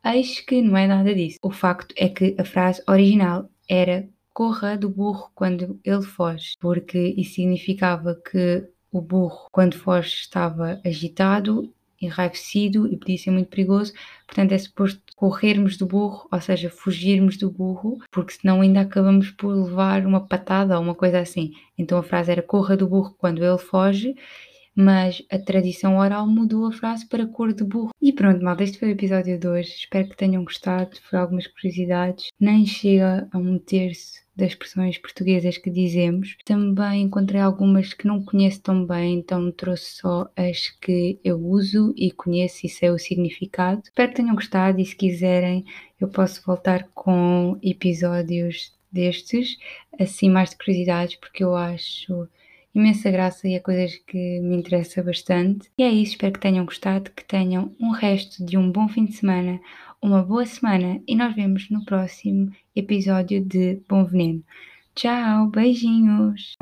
Eis 0.05 0.41
que 0.41 0.61
não 0.61 0.77
é 0.77 0.85
nada 0.85 1.13
disso. 1.15 1.39
O 1.41 1.51
facto 1.51 1.93
é 1.97 2.09
que 2.09 2.35
a 2.37 2.43
frase 2.43 2.83
original 2.87 3.49
era 3.69 4.07
corra 4.33 4.77
do 4.77 4.89
burro 4.89 5.31
quando 5.33 5.79
ele 5.83 6.01
foge, 6.01 6.55
porque 6.59 7.13
isso 7.17 7.35
significava 7.35 8.15
que 8.15 8.67
o 8.91 9.01
burro, 9.01 9.47
quando 9.51 9.77
foge, 9.77 10.09
estava 10.09 10.81
agitado, 10.85 11.73
enraivecido 12.05 12.87
e 12.91 12.97
podia 12.97 13.17
ser 13.17 13.31
muito 13.31 13.49
perigoso. 13.49 13.93
Portanto, 14.25 14.51
é 14.51 14.57
suposto 14.57 15.01
corrermos 15.15 15.77
do 15.77 15.85
burro, 15.85 16.27
ou 16.31 16.41
seja, 16.41 16.69
fugirmos 16.69 17.37
do 17.37 17.51
burro, 17.51 17.99
porque 18.11 18.33
senão 18.33 18.61
ainda 18.61 18.81
acabamos 18.81 19.31
por 19.31 19.53
levar 19.53 20.05
uma 20.05 20.27
patada 20.27 20.77
ou 20.77 20.83
uma 20.83 20.95
coisa 20.95 21.19
assim. 21.19 21.51
Então 21.77 21.97
a 21.97 22.03
frase 22.03 22.31
era 22.31 22.41
corra 22.41 22.75
do 22.75 22.87
burro 22.87 23.15
quando 23.17 23.43
ele 23.43 23.57
foge 23.57 24.15
mas 24.75 25.21
a 25.31 25.37
tradição 25.37 25.97
oral 25.97 26.27
mudou 26.27 26.65
a 26.65 26.71
frase 26.71 27.07
para 27.07 27.27
cor 27.27 27.53
de 27.53 27.63
burro. 27.63 27.91
E 28.01 28.11
pronto, 28.11 28.43
malta, 28.43 28.63
este 28.63 28.79
foi 28.79 28.89
o 28.89 28.91
episódio 28.91 29.37
de 29.37 29.47
hoje. 29.47 29.69
Espero 29.69 30.09
que 30.09 30.17
tenham 30.17 30.43
gostado. 30.43 30.97
Foi 31.09 31.19
algumas 31.19 31.47
curiosidades. 31.47 32.29
Nem 32.39 32.65
chega 32.65 33.27
a 33.31 33.37
um 33.37 33.59
terço 33.59 34.22
das 34.35 34.49
expressões 34.49 34.97
portuguesas 34.97 35.57
que 35.57 35.69
dizemos. 35.69 36.35
Também 36.45 37.03
encontrei 37.03 37.41
algumas 37.41 37.93
que 37.93 38.07
não 38.07 38.23
conheço 38.23 38.61
tão 38.61 38.85
bem, 38.85 39.15
então 39.19 39.51
trouxe 39.51 39.97
só 39.97 40.29
as 40.35 40.69
que 40.69 41.19
eu 41.23 41.37
uso 41.37 41.93
e 41.95 42.11
conheço 42.11 42.65
e 42.65 42.69
sei 42.69 42.89
o 42.89 42.97
significado. 42.97 43.81
Espero 43.83 44.09
que 44.09 44.17
tenham 44.17 44.35
gostado 44.35 44.79
e 44.79 44.85
se 44.85 44.95
quiserem 44.95 45.65
eu 45.99 46.07
posso 46.07 46.43
voltar 46.45 46.89
com 46.93 47.57
episódios 47.61 48.73
destes, 48.91 49.57
assim 49.99 50.29
mais 50.29 50.51
de 50.51 50.57
curiosidades, 50.57 51.15
porque 51.15 51.43
eu 51.43 51.55
acho 51.55 52.27
imensa 52.75 53.11
graça 53.11 53.47
e 53.47 53.53
é 53.53 53.59
coisas 53.59 53.95
que 54.07 54.39
me 54.41 54.55
interessa 54.57 55.03
bastante. 55.03 55.69
E 55.77 55.83
é 55.83 55.89
isso, 55.89 56.13
espero 56.13 56.33
que 56.33 56.39
tenham 56.39 56.65
gostado, 56.65 57.11
que 57.11 57.23
tenham 57.23 57.75
um 57.79 57.91
resto 57.91 58.43
de 58.43 58.57
um 58.57 58.71
bom 58.71 58.87
fim 58.87 59.05
de 59.05 59.13
semana, 59.13 59.59
uma 60.01 60.23
boa 60.23 60.45
semana 60.45 61.01
e 61.07 61.15
nós 61.15 61.35
vemos 61.35 61.69
no 61.69 61.85
próximo 61.85 62.51
episódio 62.75 63.43
de 63.43 63.81
Bom 63.87 64.05
Veneno. 64.05 64.41
Tchau, 64.95 65.47
beijinhos! 65.47 66.55